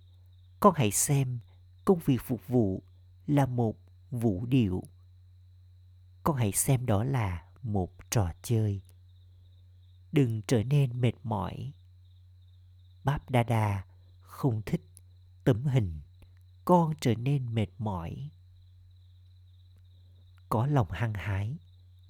con 0.60 0.74
hãy 0.76 0.90
xem 0.90 1.38
công 1.84 1.98
việc 2.04 2.20
phục 2.26 2.48
vụ 2.48 2.82
là 3.26 3.46
một 3.46 3.76
vũ 4.10 4.46
điệu 4.46 4.82
con 6.22 6.36
hãy 6.36 6.52
xem 6.52 6.86
đó 6.86 7.04
là 7.04 7.44
một 7.62 7.92
trò 8.10 8.32
chơi. 8.42 8.82
Đừng 10.12 10.42
trở 10.46 10.62
nên 10.62 11.00
mệt 11.00 11.12
mỏi. 11.22 11.72
Báp 13.04 13.30
đa 13.30 13.42
đa 13.42 13.84
không 14.22 14.62
thích 14.66 14.80
tấm 15.44 15.64
hình. 15.66 16.00
Con 16.64 16.92
trở 17.00 17.14
nên 17.14 17.54
mệt 17.54 17.68
mỏi. 17.78 18.30
Có 20.48 20.66
lòng 20.66 20.90
hăng 20.90 21.14
hái, 21.14 21.56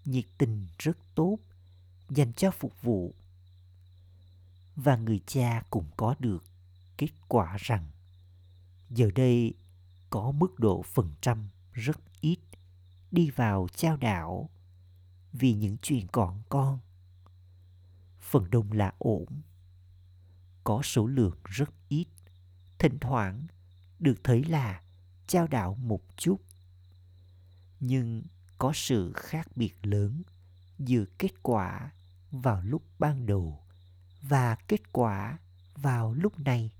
nhiệt 0.04 0.24
tình 0.38 0.66
rất 0.78 0.98
tốt, 1.14 1.38
dành 2.08 2.32
cho 2.32 2.50
phục 2.50 2.82
vụ. 2.82 3.14
Và 4.76 4.96
người 4.96 5.20
cha 5.26 5.62
cũng 5.70 5.86
có 5.96 6.14
được 6.18 6.44
kết 6.96 7.10
quả 7.28 7.56
rằng 7.60 7.90
giờ 8.90 9.10
đây 9.14 9.54
có 10.10 10.32
mức 10.32 10.58
độ 10.58 10.82
phần 10.82 11.14
trăm 11.20 11.48
rất 11.72 11.96
ít 12.20 12.38
đi 13.12 13.30
vào 13.30 13.68
trao 13.74 13.96
đảo. 13.96 14.50
Vì 15.32 15.54
những 15.54 15.76
chuyện 15.82 16.06
còn 16.12 16.42
con, 16.48 16.78
phần 18.20 18.50
đông 18.50 18.72
là 18.72 18.92
ổn. 18.98 19.26
Có 20.64 20.82
số 20.82 21.06
lượng 21.06 21.36
rất 21.44 21.70
ít. 21.88 22.06
Thỉnh 22.78 22.98
thoảng 23.00 23.46
được 23.98 24.24
thấy 24.24 24.44
là 24.44 24.82
trao 25.26 25.46
đảo 25.46 25.74
một 25.74 26.02
chút. 26.16 26.36
Nhưng 27.80 28.22
có 28.58 28.72
sự 28.74 29.12
khác 29.16 29.56
biệt 29.56 29.74
lớn 29.82 30.22
giữa 30.78 31.04
kết 31.18 31.42
quả 31.42 31.92
vào 32.30 32.62
lúc 32.62 32.82
ban 32.98 33.26
đầu 33.26 33.62
và 34.22 34.56
kết 34.68 34.92
quả 34.92 35.38
vào 35.74 36.12
lúc 36.12 36.38
này. 36.38 36.70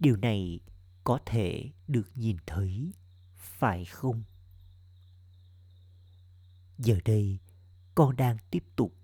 Điều 0.00 0.16
này 0.16 0.60
có 1.04 1.18
thể 1.26 1.70
được 1.88 2.10
nhìn 2.14 2.36
thấy 2.46 2.92
phải 3.58 3.84
không? 3.84 4.22
Giờ 6.78 6.98
đây, 7.04 7.38
con 7.94 8.16
đang 8.16 8.36
tiếp 8.50 8.64
tục 8.76 8.94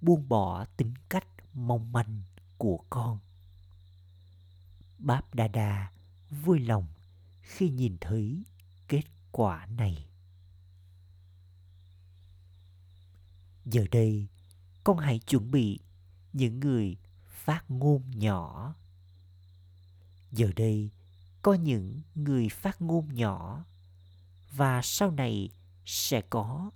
buông 0.00 0.28
bỏ 0.28 0.64
tính 0.64 0.94
cách 1.08 1.26
mong 1.54 1.92
manh 1.92 2.22
của 2.58 2.84
con. 2.90 3.18
Báp 4.98 5.34
đa 5.34 5.48
đa 5.48 5.92
vui 6.30 6.58
lòng 6.58 6.86
khi 7.42 7.70
nhìn 7.70 7.96
thấy 8.00 8.44
kết 8.88 9.04
quả 9.32 9.66
này. 9.66 10.08
Giờ 13.64 13.84
đây, 13.90 14.28
con 14.84 14.98
hãy 14.98 15.18
chuẩn 15.18 15.50
bị 15.50 15.80
những 16.32 16.60
người 16.60 16.96
phát 17.26 17.70
ngôn 17.70 18.10
nhỏ. 18.10 18.74
Giờ 20.32 20.50
đây, 20.56 20.90
có 21.42 21.54
những 21.54 22.02
người 22.14 22.48
phát 22.48 22.82
ngôn 22.82 23.14
nhỏ 23.14 23.64
và 24.56 24.80
sau 24.82 25.10
này 25.10 25.50
sẽ 25.84 26.20
có 26.20 26.70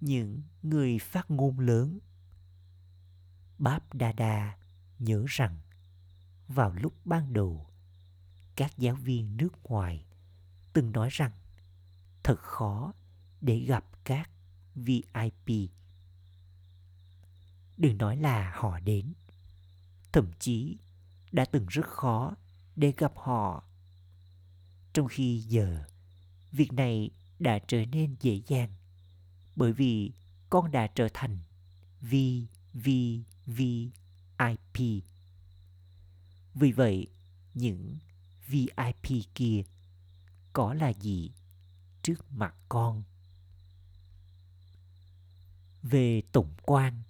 những 0.00 0.42
người 0.62 0.98
phát 0.98 1.30
ngôn 1.30 1.58
lớn. 1.58 1.98
Báp 3.58 3.94
đa 3.94 4.12
đa 4.12 4.58
nhớ 4.98 5.24
rằng 5.28 5.58
vào 6.48 6.72
lúc 6.72 6.94
ban 7.04 7.32
đầu, 7.32 7.66
các 8.56 8.78
giáo 8.78 8.94
viên 8.94 9.36
nước 9.36 9.62
ngoài 9.62 10.06
từng 10.72 10.92
nói 10.92 11.08
rằng 11.12 11.32
thật 12.22 12.40
khó 12.40 12.92
để 13.40 13.58
gặp 13.58 13.84
các 14.04 14.30
vip 14.74 15.04
đừng 17.76 17.98
nói 17.98 18.16
là 18.16 18.52
họ 18.54 18.80
đến, 18.80 19.12
thậm 20.12 20.30
chí 20.38 20.78
đã 21.32 21.44
từng 21.44 21.66
rất 21.66 21.86
khó 21.86 22.34
để 22.76 22.92
gặp 22.96 23.12
họ. 23.16 23.64
Trong 24.92 25.08
khi 25.08 25.38
giờ, 25.38 25.84
việc 26.52 26.72
này 26.72 27.10
đã 27.40 27.58
trở 27.68 27.84
nên 27.84 28.16
dễ 28.20 28.40
dàng 28.46 28.70
bởi 29.56 29.72
vì 29.72 30.12
con 30.50 30.70
đã 30.70 30.86
trở 30.86 31.08
thành 31.14 31.38
VVVIP. 32.00 33.14
Vì 36.54 36.72
vậy, 36.72 37.06
những 37.54 37.98
VIP 38.46 39.24
kia 39.34 39.62
có 40.52 40.74
là 40.74 40.88
gì 40.88 41.30
trước 42.02 42.32
mặt 42.32 42.54
con? 42.68 43.02
Về 45.82 46.22
tổng 46.32 46.54
quan, 46.62 47.02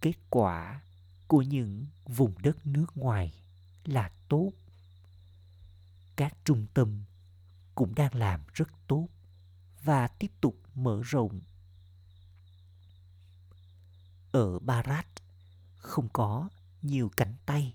kết 0.00 0.14
quả 0.30 0.82
của 1.26 1.42
những 1.42 1.86
vùng 2.04 2.34
đất 2.42 2.66
nước 2.66 2.96
ngoài 2.96 3.34
là 3.84 4.10
tốt. 4.28 4.52
Các 6.16 6.36
trung 6.44 6.66
tâm 6.74 7.04
cũng 7.74 7.94
đang 7.94 8.14
làm 8.14 8.40
rất 8.54 8.68
tốt 8.86 9.08
và 9.86 10.08
tiếp 10.08 10.30
tục 10.40 10.56
mở 10.74 11.02
rộng. 11.04 11.40
Ở 14.32 14.58
Barat 14.58 15.06
không 15.76 16.08
có 16.12 16.48
nhiều 16.82 17.10
cánh 17.16 17.34
tay. 17.46 17.74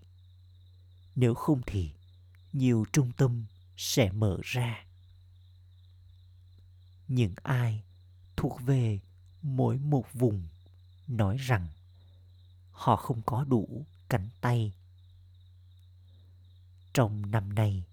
Nếu 1.16 1.34
không 1.34 1.62
thì 1.66 1.91
nhiều 2.53 2.86
trung 2.93 3.12
tâm 3.18 3.45
sẽ 3.78 4.12
mở 4.12 4.38
ra. 4.43 4.86
Những 7.07 7.34
ai 7.43 7.84
thuộc 8.36 8.62
về 8.62 8.99
mỗi 9.41 9.78
một 9.78 10.14
vùng 10.14 10.47
nói 11.07 11.38
rằng 11.38 11.68
họ 12.72 12.95
không 12.95 13.22
có 13.22 13.43
đủ 13.43 13.86
cánh 14.09 14.30
tay. 14.41 14.74
Trong 16.93 17.32
năm 17.32 17.55
nay, 17.55 17.84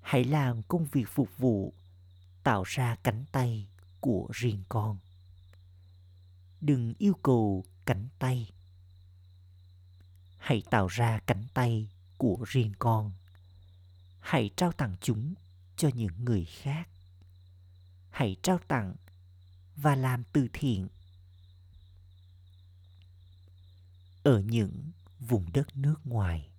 hãy 0.00 0.24
làm 0.24 0.62
công 0.62 0.84
việc 0.84 1.08
phục 1.08 1.28
vụ 1.38 1.74
tạo 2.50 2.62
ra 2.62 2.96
cánh 3.02 3.24
tay 3.32 3.68
của 4.00 4.28
riêng 4.32 4.62
con. 4.68 4.98
Đừng 6.60 6.94
yêu 6.98 7.14
cầu 7.22 7.64
cánh 7.86 8.08
tay. 8.18 8.50
Hãy 10.38 10.62
tạo 10.70 10.86
ra 10.86 11.20
cánh 11.26 11.46
tay 11.54 11.90
của 12.18 12.44
riêng 12.48 12.72
con. 12.78 13.12
Hãy 14.20 14.50
trao 14.56 14.72
tặng 14.72 14.96
chúng 15.00 15.34
cho 15.76 15.90
những 15.94 16.24
người 16.24 16.44
khác. 16.44 16.88
Hãy 18.10 18.36
trao 18.42 18.58
tặng 18.68 18.94
và 19.76 19.94
làm 19.94 20.24
từ 20.32 20.48
thiện 20.52 20.88
ở 24.22 24.40
những 24.40 24.90
vùng 25.18 25.52
đất 25.52 25.76
nước 25.76 25.96
ngoài. 26.04 26.50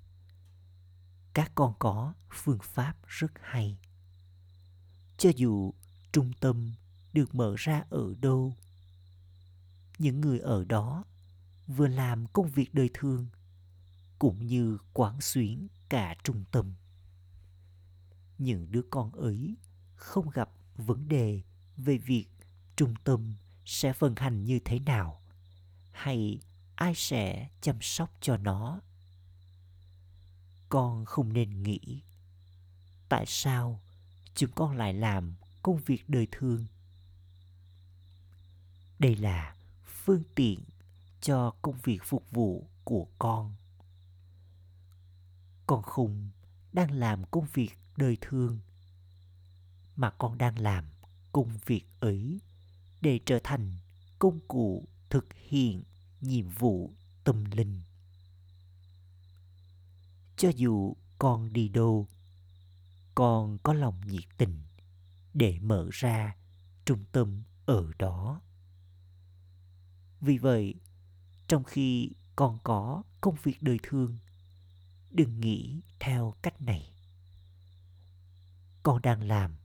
Các 1.34 1.52
con 1.56 1.74
có 1.80 2.14
phương 2.30 2.60
pháp 2.64 2.96
rất 3.08 3.32
hay. 3.42 3.78
Cho 5.18 5.30
dù 5.36 5.74
trung 6.12 6.32
tâm 6.40 6.74
được 7.14 7.36
mở 7.36 7.56
ra 7.58 7.84
ở 7.90 8.14
đâu. 8.22 8.56
Những 9.98 10.22
người 10.22 10.40
ở 10.40 10.66
đó 10.66 11.04
vừa 11.68 11.88
làm 11.88 12.28
công 12.28 12.48
việc 12.48 12.74
đời 12.74 12.90
thường 12.94 13.28
cũng 14.20 14.48
như 14.48 14.78
quán 14.94 15.22
xuyến 15.22 15.68
cả 15.90 16.16
trung 16.24 16.44
tâm. 16.52 16.74
Những 18.38 18.72
đứa 18.72 18.82
con 18.90 19.12
ấy 19.12 19.56
không 19.96 20.30
gặp 20.30 20.50
vấn 20.76 21.08
đề 21.08 21.42
về 21.78 21.98
việc 21.98 22.28
trung 22.76 22.94
tâm 23.04 23.36
sẽ 23.66 23.94
vận 24.00 24.16
hành 24.16 24.44
như 24.44 24.60
thế 24.66 24.80
nào 24.80 25.22
hay 25.92 26.40
ai 26.76 26.96
sẽ 26.96 27.50
chăm 27.62 27.76
sóc 27.82 28.14
cho 28.22 28.38
nó. 28.38 28.82
Con 30.70 31.06
không 31.06 31.34
nên 31.34 31.64
nghĩ 31.64 32.02
tại 33.10 33.26
sao 33.28 33.82
chúng 34.36 34.52
con 34.56 34.78
lại 34.78 34.94
làm 34.94 35.36
công 35.64 35.78
việc 35.78 36.10
đời 36.10 36.28
thường. 36.32 36.66
Đây 39.00 39.16
là 39.16 39.56
phương 39.86 40.24
tiện 40.36 40.60
cho 41.22 41.54
công 41.62 41.78
việc 41.84 42.00
phục 42.04 42.32
vụ 42.32 42.68
của 42.84 43.08
con. 43.20 43.56
Con 45.68 45.82
khùng 45.82 46.30
đang 46.74 46.92
làm 46.92 47.24
công 47.32 47.46
việc 47.54 47.72
đời 47.98 48.18
thường, 48.22 48.60
mà 49.96 50.10
con 50.10 50.38
đang 50.38 50.60
làm 50.60 50.86
công 51.32 51.50
việc 51.66 51.84
ấy 52.00 52.40
để 53.02 53.20
trở 53.26 53.40
thành 53.44 53.78
công 54.20 54.40
cụ 54.48 54.88
thực 55.10 55.28
hiện 55.34 55.84
nhiệm 56.22 56.50
vụ 56.50 56.94
tâm 57.24 57.46
linh. 57.46 57.82
Cho 60.38 60.50
dù 60.50 60.96
con 61.20 61.54
đi 61.54 61.70
đâu, 61.70 62.08
con 63.16 63.58
có 63.64 63.74
lòng 63.74 64.02
nhiệt 64.08 64.24
tình 64.38 64.62
để 65.34 65.60
mở 65.62 65.90
ra 65.92 66.36
trung 66.86 67.06
tâm 67.12 67.44
ở 67.66 67.92
đó. 68.00 68.42
Vì 70.22 70.38
vậy, 70.38 70.76
trong 71.48 71.64
khi 71.64 72.12
còn 72.36 72.60
có 72.64 73.04
công 73.22 73.36
việc 73.44 73.58
đời 73.62 73.80
thường, 73.84 74.18
đừng 75.12 75.40
nghĩ 75.40 75.82
theo 76.00 76.36
cách 76.42 76.62
này. 76.62 76.94
Con 78.84 79.02
đang 79.02 79.24
làm 79.24 79.56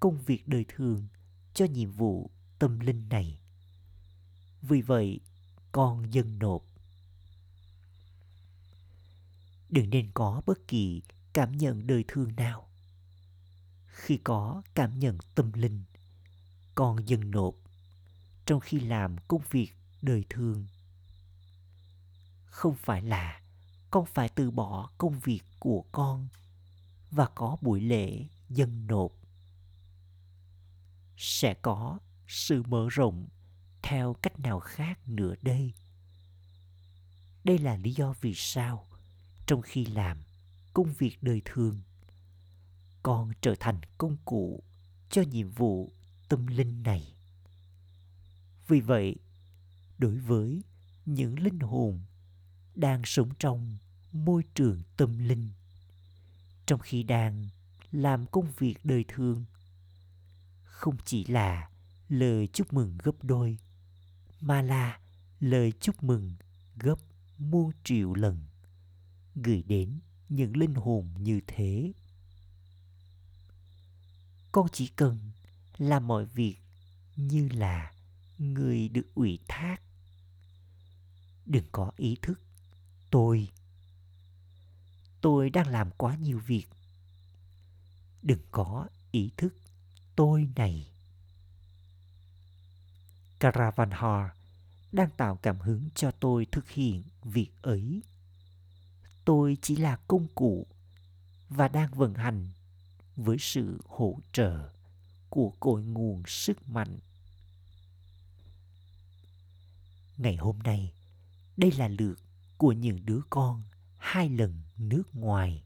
công 0.00 0.18
việc 0.18 0.48
đời 0.48 0.64
thường 0.68 1.08
cho 1.54 1.64
nhiệm 1.64 1.90
vụ 1.92 2.30
tâm 2.58 2.80
linh 2.80 3.08
này. 3.08 3.40
Vì 4.62 4.82
vậy, 4.82 5.20
con 5.72 6.12
dâng 6.12 6.38
nộp. 6.38 6.64
Đừng 9.68 9.90
nên 9.90 10.10
có 10.14 10.42
bất 10.46 10.68
kỳ 10.68 11.02
cảm 11.32 11.52
nhận 11.52 11.86
đời 11.86 12.04
thường 12.08 12.36
nào 12.36 12.65
khi 13.96 14.16
có 14.24 14.62
cảm 14.74 14.98
nhận 14.98 15.18
tâm 15.34 15.52
linh. 15.52 15.84
Con 16.74 17.08
dần 17.08 17.30
nộp, 17.30 17.54
trong 18.46 18.60
khi 18.60 18.80
làm 18.80 19.16
công 19.28 19.42
việc 19.50 19.72
đời 20.02 20.24
thường. 20.30 20.66
Không 22.44 22.74
phải 22.76 23.02
là 23.02 23.40
con 23.90 24.06
phải 24.06 24.28
từ 24.28 24.50
bỏ 24.50 24.90
công 24.98 25.20
việc 25.20 25.42
của 25.58 25.84
con 25.92 26.28
và 27.10 27.26
có 27.34 27.56
buổi 27.60 27.80
lễ 27.80 28.26
dân 28.48 28.86
nộp. 28.86 29.12
Sẽ 31.16 31.54
có 31.54 31.98
sự 32.28 32.62
mở 32.62 32.88
rộng 32.90 33.28
theo 33.82 34.14
cách 34.14 34.40
nào 34.40 34.60
khác 34.60 35.08
nữa 35.08 35.34
đây? 35.42 35.72
Đây 37.44 37.58
là 37.58 37.76
lý 37.76 37.92
do 37.92 38.14
vì 38.20 38.34
sao 38.34 38.88
trong 39.46 39.62
khi 39.62 39.84
làm 39.84 40.18
công 40.72 40.92
việc 40.92 41.22
đời 41.22 41.42
thường 41.44 41.80
con 43.06 43.30
trở 43.40 43.54
thành 43.60 43.80
công 43.98 44.16
cụ 44.24 44.62
cho 45.10 45.22
nhiệm 45.22 45.50
vụ 45.50 45.92
tâm 46.28 46.46
linh 46.46 46.82
này. 46.82 47.14
Vì 48.68 48.80
vậy, 48.80 49.16
đối 49.98 50.18
với 50.18 50.62
những 51.04 51.38
linh 51.38 51.58
hồn 51.58 52.00
đang 52.74 53.02
sống 53.04 53.28
trong 53.38 53.76
môi 54.12 54.42
trường 54.54 54.82
tâm 54.96 55.18
linh, 55.18 55.50
trong 56.66 56.80
khi 56.80 57.02
đang 57.02 57.48
làm 57.92 58.26
công 58.26 58.46
việc 58.58 58.74
đời 58.84 59.04
thường, 59.08 59.44
không 60.64 60.96
chỉ 61.04 61.24
là 61.24 61.70
lời 62.08 62.48
chúc 62.52 62.72
mừng 62.72 62.98
gấp 63.02 63.24
đôi, 63.24 63.58
mà 64.40 64.62
là 64.62 65.00
lời 65.40 65.72
chúc 65.80 66.02
mừng 66.02 66.34
gấp 66.76 66.98
muôn 67.38 67.70
triệu 67.84 68.14
lần 68.14 68.40
gửi 69.34 69.62
đến 69.62 70.00
những 70.28 70.56
linh 70.56 70.74
hồn 70.74 71.08
như 71.18 71.40
thế 71.46 71.92
con 74.56 74.68
chỉ 74.72 74.86
cần 74.86 75.18
làm 75.78 76.06
mọi 76.06 76.24
việc 76.24 76.56
như 77.16 77.48
là 77.48 77.92
người 78.38 78.88
được 78.88 79.14
ủy 79.14 79.38
thác. 79.48 79.76
Đừng 81.46 81.64
có 81.72 81.90
ý 81.96 82.16
thức, 82.22 82.40
tôi 83.10 83.48
tôi 85.20 85.50
đang 85.50 85.66
làm 85.66 85.90
quá 85.90 86.16
nhiều 86.16 86.38
việc. 86.38 86.66
Đừng 88.22 88.40
có 88.50 88.86
ý 89.10 89.30
thức, 89.36 89.54
tôi 90.16 90.48
này. 90.56 90.90
Caravanhar 93.40 94.30
đang 94.92 95.10
tạo 95.16 95.36
cảm 95.36 95.60
hứng 95.60 95.88
cho 95.94 96.10
tôi 96.10 96.46
thực 96.52 96.70
hiện 96.70 97.02
việc 97.22 97.50
ấy. 97.62 98.02
Tôi 99.24 99.56
chỉ 99.62 99.76
là 99.76 99.96
công 99.96 100.26
cụ 100.34 100.66
và 101.48 101.68
đang 101.68 101.90
vận 101.94 102.14
hành 102.14 102.50
với 103.16 103.36
sự 103.38 103.80
hỗ 103.86 104.18
trợ 104.32 104.70
của 105.30 105.52
cội 105.60 105.82
nguồn 105.82 106.22
sức 106.26 106.68
mạnh. 106.68 106.98
Ngày 110.16 110.36
hôm 110.36 110.58
nay, 110.58 110.92
đây 111.56 111.72
là 111.72 111.88
lượt 111.88 112.18
của 112.56 112.72
những 112.72 113.06
đứa 113.06 113.20
con 113.30 113.62
hai 113.98 114.28
lần 114.28 114.62
nước 114.76 115.14
ngoài. 115.14 115.62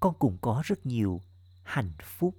Con 0.00 0.14
cũng 0.18 0.38
có 0.40 0.62
rất 0.64 0.86
nhiều 0.86 1.22
hạnh 1.62 1.92
phúc 2.02 2.36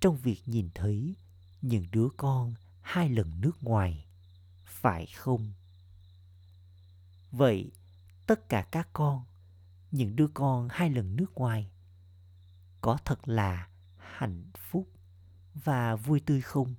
trong 0.00 0.16
việc 0.16 0.42
nhìn 0.46 0.70
thấy 0.74 1.14
những 1.62 1.86
đứa 1.90 2.08
con 2.16 2.54
hai 2.80 3.08
lần 3.08 3.40
nước 3.40 3.62
ngoài 3.62 4.06
phải 4.64 5.06
không 5.06 5.52
vậy 7.30 7.70
tất 8.26 8.48
cả 8.48 8.66
các 8.70 8.88
con 8.92 9.24
những 9.90 10.16
đứa 10.16 10.26
con 10.34 10.68
hai 10.70 10.90
lần 10.90 11.16
nước 11.16 11.34
ngoài 11.34 11.70
có 12.80 12.98
thật 13.04 13.28
là 13.28 13.68
hạnh 13.96 14.50
phúc 14.58 14.88
và 15.54 15.96
vui 15.96 16.20
tươi 16.20 16.40
không? 16.40 16.74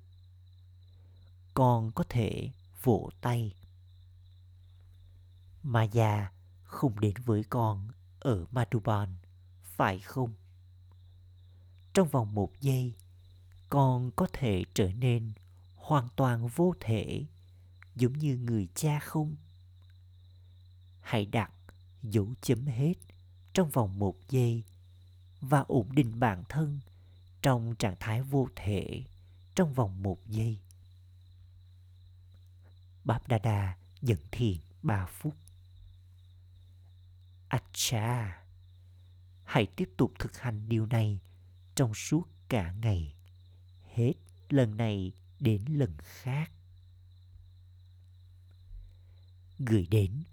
Con 1.54 1.92
có 1.92 2.04
thể 2.10 2.52
vỗ 2.84 3.10
tay. 3.22 3.56
Mà 5.64 5.84
già 5.84 6.32
không 6.64 7.00
đến 7.00 7.14
với 7.26 7.44
con 7.44 7.92
ở 8.20 8.46
Madhuban, 8.52 9.10
phải 9.64 10.00
không? 10.00 10.34
Trong 11.94 12.08
vòng 12.08 12.36
một 12.36 12.52
giây, 12.62 12.96
con 13.70 14.12
có 14.12 14.28
thể 14.34 14.64
trở 14.74 14.92
nên 14.92 15.34
hoàn 15.76 16.08
toàn 16.16 16.48
vô 16.48 16.74
thể 16.80 17.26
giống 17.96 18.14
như 18.14 18.38
người 18.38 18.68
cha 18.76 19.00
không? 19.00 19.36
Hãy 21.02 21.26
đặt 21.26 21.52
dấu 22.04 22.34
chấm 22.42 22.66
hết 22.66 22.94
trong 23.54 23.70
vòng 23.70 24.00
một 24.00 24.16
giây 24.30 24.64
và 25.42 25.60
ổn 25.68 25.88
định 25.92 26.20
bản 26.20 26.44
thân 26.50 26.80
trong 27.42 27.76
trạng 27.80 27.96
thái 28.00 28.22
vô 28.22 28.48
thể 28.56 29.04
trong 29.56 29.74
vòng 29.74 30.04
một 30.04 30.28
giây 30.28 30.60
Báp 33.04 33.28
Đa 33.28 33.38
Đa 33.38 33.78
dẫn 34.02 34.20
thiền 34.32 34.58
ba 34.82 35.06
phút. 35.06 35.36
Acha, 37.48 38.44
hãy 39.44 39.66
tiếp 39.66 39.90
tục 39.98 40.14
thực 40.20 40.38
hành 40.38 40.70
điều 40.70 40.86
này 40.86 41.20
trong 41.76 41.94
suốt 41.94 42.24
cả 42.50 42.72
ngày. 42.72 43.16
Hết 43.96 44.14
lần 44.50 44.78
này 44.78 45.12
đến 45.40 45.62
lần 45.68 45.98
khác 46.04 46.52
gửi 49.60 49.88
đến 49.92 50.24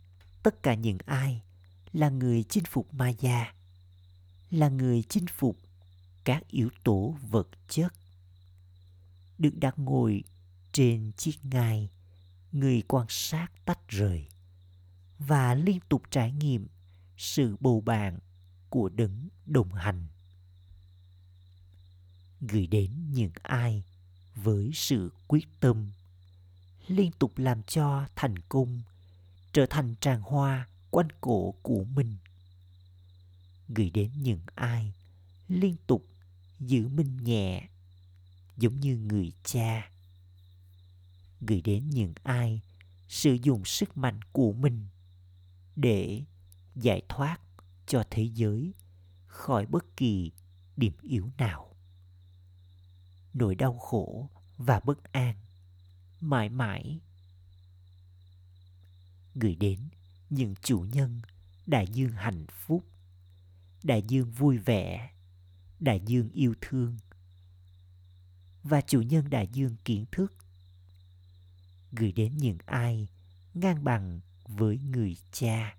tất 0.42 0.62
cả 0.62 0.74
những 0.74 0.98
ai 1.06 1.42
là 1.92 2.08
người 2.08 2.42
chinh 2.42 2.64
phục 2.64 2.94
Maya, 2.94 3.54
là 4.50 4.68
người 4.68 5.02
chinh 5.02 5.26
phục 5.26 5.58
các 6.24 6.48
yếu 6.48 6.70
tố 6.84 7.14
vật 7.30 7.48
chất. 7.68 7.92
Được 9.38 9.56
đặt 9.56 9.78
ngồi 9.78 10.24
trên 10.72 11.12
chiếc 11.16 11.44
ngai, 11.44 11.90
người 12.52 12.82
quan 12.88 13.06
sát 13.08 13.48
tách 13.64 13.88
rời 13.88 14.26
và 15.18 15.54
liên 15.54 15.78
tục 15.88 16.02
trải 16.10 16.32
nghiệm 16.32 16.66
sự 17.16 17.56
bầu 17.60 17.80
bạn 17.80 18.18
của 18.70 18.88
đấng 18.88 19.28
đồng 19.46 19.72
hành. 19.72 20.06
Gửi 22.40 22.66
đến 22.66 22.90
những 23.12 23.32
ai 23.42 23.84
với 24.34 24.70
sự 24.74 25.12
quyết 25.26 25.60
tâm 25.60 25.90
liên 26.86 27.10
tục 27.18 27.32
làm 27.36 27.62
cho 27.62 28.06
thành 28.16 28.38
công 28.38 28.82
trở 29.52 29.66
thành 29.66 29.94
tràng 30.00 30.22
hoa 30.22 30.68
quanh 30.90 31.08
cổ 31.20 31.54
của 31.62 31.84
mình 31.84 32.16
gửi 33.68 33.90
đến 33.90 34.10
những 34.16 34.40
ai 34.54 34.94
liên 35.48 35.76
tục 35.86 36.06
giữ 36.60 36.88
mình 36.88 37.16
nhẹ, 37.16 37.68
giống 38.56 38.80
như 38.80 38.96
người 38.96 39.32
cha. 39.44 39.90
Gửi 41.40 41.60
đến 41.60 41.90
những 41.90 42.14
ai 42.22 42.60
sử 43.08 43.32
dụng 43.32 43.64
sức 43.64 43.96
mạnh 43.96 44.20
của 44.32 44.52
mình 44.52 44.86
để 45.76 46.22
giải 46.74 47.02
thoát 47.08 47.40
cho 47.86 48.04
thế 48.10 48.22
giới 48.22 48.74
khỏi 49.26 49.66
bất 49.66 49.96
kỳ 49.96 50.32
điểm 50.76 50.92
yếu 51.02 51.30
nào. 51.38 51.76
Nỗi 53.34 53.54
đau 53.54 53.78
khổ 53.78 54.30
và 54.56 54.80
bất 54.80 55.12
an 55.12 55.36
mãi 56.20 56.48
mãi. 56.48 57.00
Gửi 59.34 59.54
đến 59.54 59.88
những 60.30 60.54
chủ 60.62 60.80
nhân 60.80 61.20
đại 61.66 61.86
dương 61.86 62.12
hạnh 62.12 62.46
phúc 62.46 62.84
đại 63.86 64.02
dương 64.08 64.30
vui 64.30 64.58
vẻ, 64.58 65.10
đại 65.80 66.00
dương 66.06 66.28
yêu 66.30 66.54
thương. 66.60 66.96
Và 68.62 68.80
chủ 68.80 69.02
nhân 69.02 69.30
đại 69.30 69.48
dương 69.52 69.76
kiến 69.84 70.04
thức, 70.12 70.36
gửi 71.92 72.12
đến 72.12 72.36
những 72.36 72.58
ai 72.66 73.08
ngang 73.54 73.84
bằng 73.84 74.20
với 74.44 74.78
người 74.78 75.16
cha. 75.32 75.76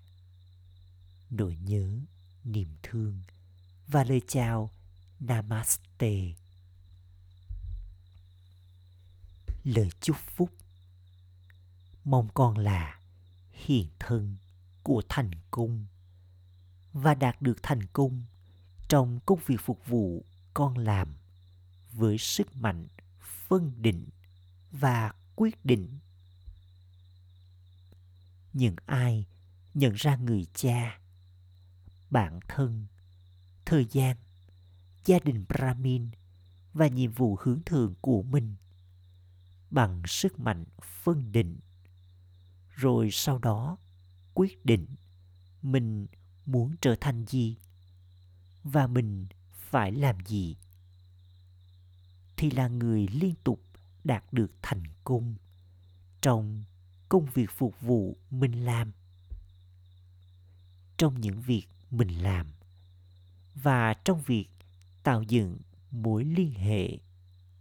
Nỗi 1.30 1.56
nhớ, 1.56 2.00
niềm 2.44 2.68
thương 2.82 3.22
và 3.86 4.04
lời 4.04 4.20
chào 4.28 4.70
namaste. 5.20 6.34
Lời 9.64 9.90
chúc 10.00 10.16
phúc 10.36 10.50
mong 12.04 12.28
con 12.34 12.58
là 12.58 13.00
hiện 13.52 13.86
thân 13.98 14.36
của 14.82 15.02
thành 15.08 15.30
công 15.50 15.86
và 17.02 17.14
đạt 17.14 17.42
được 17.42 17.62
thành 17.62 17.86
công 17.92 18.22
trong 18.88 19.20
công 19.26 19.38
việc 19.46 19.60
phục 19.60 19.86
vụ 19.86 20.24
con 20.54 20.78
làm 20.78 21.14
với 21.92 22.18
sức 22.18 22.56
mạnh 22.56 22.88
phân 23.20 23.82
định 23.82 24.08
và 24.70 25.12
quyết 25.36 25.64
định. 25.64 25.98
Những 28.52 28.76
ai 28.86 29.26
nhận 29.74 29.94
ra 29.94 30.16
người 30.16 30.46
cha 30.54 31.00
bản 32.10 32.40
thân, 32.48 32.86
thời 33.64 33.86
gian, 33.90 34.16
gia 35.04 35.18
đình 35.18 35.44
brahmin 35.48 36.10
và 36.72 36.86
nhiệm 36.86 37.12
vụ 37.12 37.36
hướng 37.40 37.60
thượng 37.66 37.94
của 38.00 38.22
mình 38.22 38.54
bằng 39.70 40.02
sức 40.06 40.38
mạnh 40.38 40.64
phân 41.02 41.32
định? 41.32 41.58
Rồi 42.74 43.08
sau 43.12 43.38
đó 43.38 43.76
quyết 44.34 44.64
định 44.64 44.86
mình 45.62 46.06
muốn 46.48 46.76
trở 46.80 46.94
thành 47.00 47.24
gì? 47.26 47.56
Và 48.62 48.86
mình 48.86 49.26
phải 49.52 49.92
làm 49.92 50.26
gì? 50.26 50.56
Thì 52.36 52.50
là 52.50 52.68
người 52.68 53.08
liên 53.12 53.34
tục 53.44 53.62
đạt 54.04 54.32
được 54.32 54.52
thành 54.62 54.82
công 55.04 55.34
trong 56.20 56.64
công 57.08 57.26
việc 57.34 57.50
phục 57.50 57.80
vụ 57.80 58.16
mình 58.30 58.64
làm. 58.64 58.92
Trong 60.96 61.20
những 61.20 61.40
việc 61.40 61.66
mình 61.90 62.22
làm 62.22 62.46
và 63.54 63.94
trong 63.94 64.22
việc 64.22 64.48
tạo 65.02 65.22
dựng 65.22 65.58
mối 65.90 66.24
liên 66.24 66.52
hệ, 66.52 66.98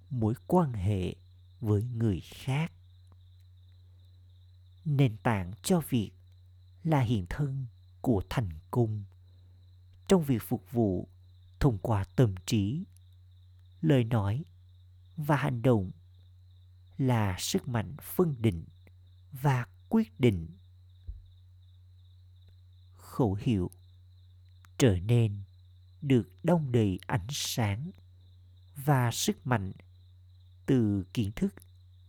mối 0.09 0.33
quan 0.47 0.73
hệ 0.73 1.15
với 1.59 1.83
người 1.83 2.19
khác. 2.19 2.71
Nền 4.85 5.17
tảng 5.17 5.53
cho 5.63 5.81
việc 5.89 6.11
là 6.83 6.99
hiện 6.99 7.25
thân 7.29 7.65
của 8.07 8.23
thành 8.29 8.49
công 8.71 9.03
trong 10.07 10.23
việc 10.23 10.43
phục 10.43 10.71
vụ, 10.71 11.07
thông 11.59 11.77
qua 11.77 12.03
tâm 12.03 12.35
trí, 12.45 12.83
lời 13.81 14.03
nói 14.03 14.45
và 15.17 15.35
hành 15.35 15.61
động 15.61 15.91
là 16.97 17.35
sức 17.39 17.67
mạnh 17.67 17.95
phân 18.01 18.35
định 18.41 18.65
và 19.31 19.65
quyết 19.89 20.19
định. 20.19 20.47
Khẩu 22.97 23.33
hiệu 23.33 23.71
trở 24.77 24.99
nên 24.99 25.41
được 26.01 26.29
đông 26.43 26.71
đầy 26.71 26.99
ánh 27.07 27.27
sáng 27.29 27.91
và 28.75 29.11
sức 29.11 29.47
mạnh 29.47 29.71
từ 30.65 31.05
kiến 31.13 31.31
thức 31.35 31.55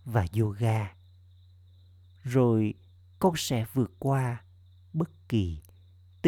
và 0.05 0.27
yoga. 0.41 0.95
Rồi 2.23 2.75
con 3.19 3.35
sẽ 3.37 3.67
vượt 3.75 3.91
qua 3.99 4.43
bất 4.93 5.29
kỳ 5.29 5.61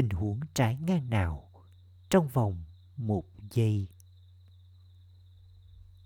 tình 0.00 0.10
huống 0.10 0.40
trái 0.54 0.76
ngang 0.76 1.10
nào 1.10 1.50
trong 2.10 2.28
vòng 2.28 2.64
một 2.96 3.24
giây. 3.50 3.88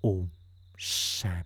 Om 0.02 0.28
Shanti. 0.78 1.44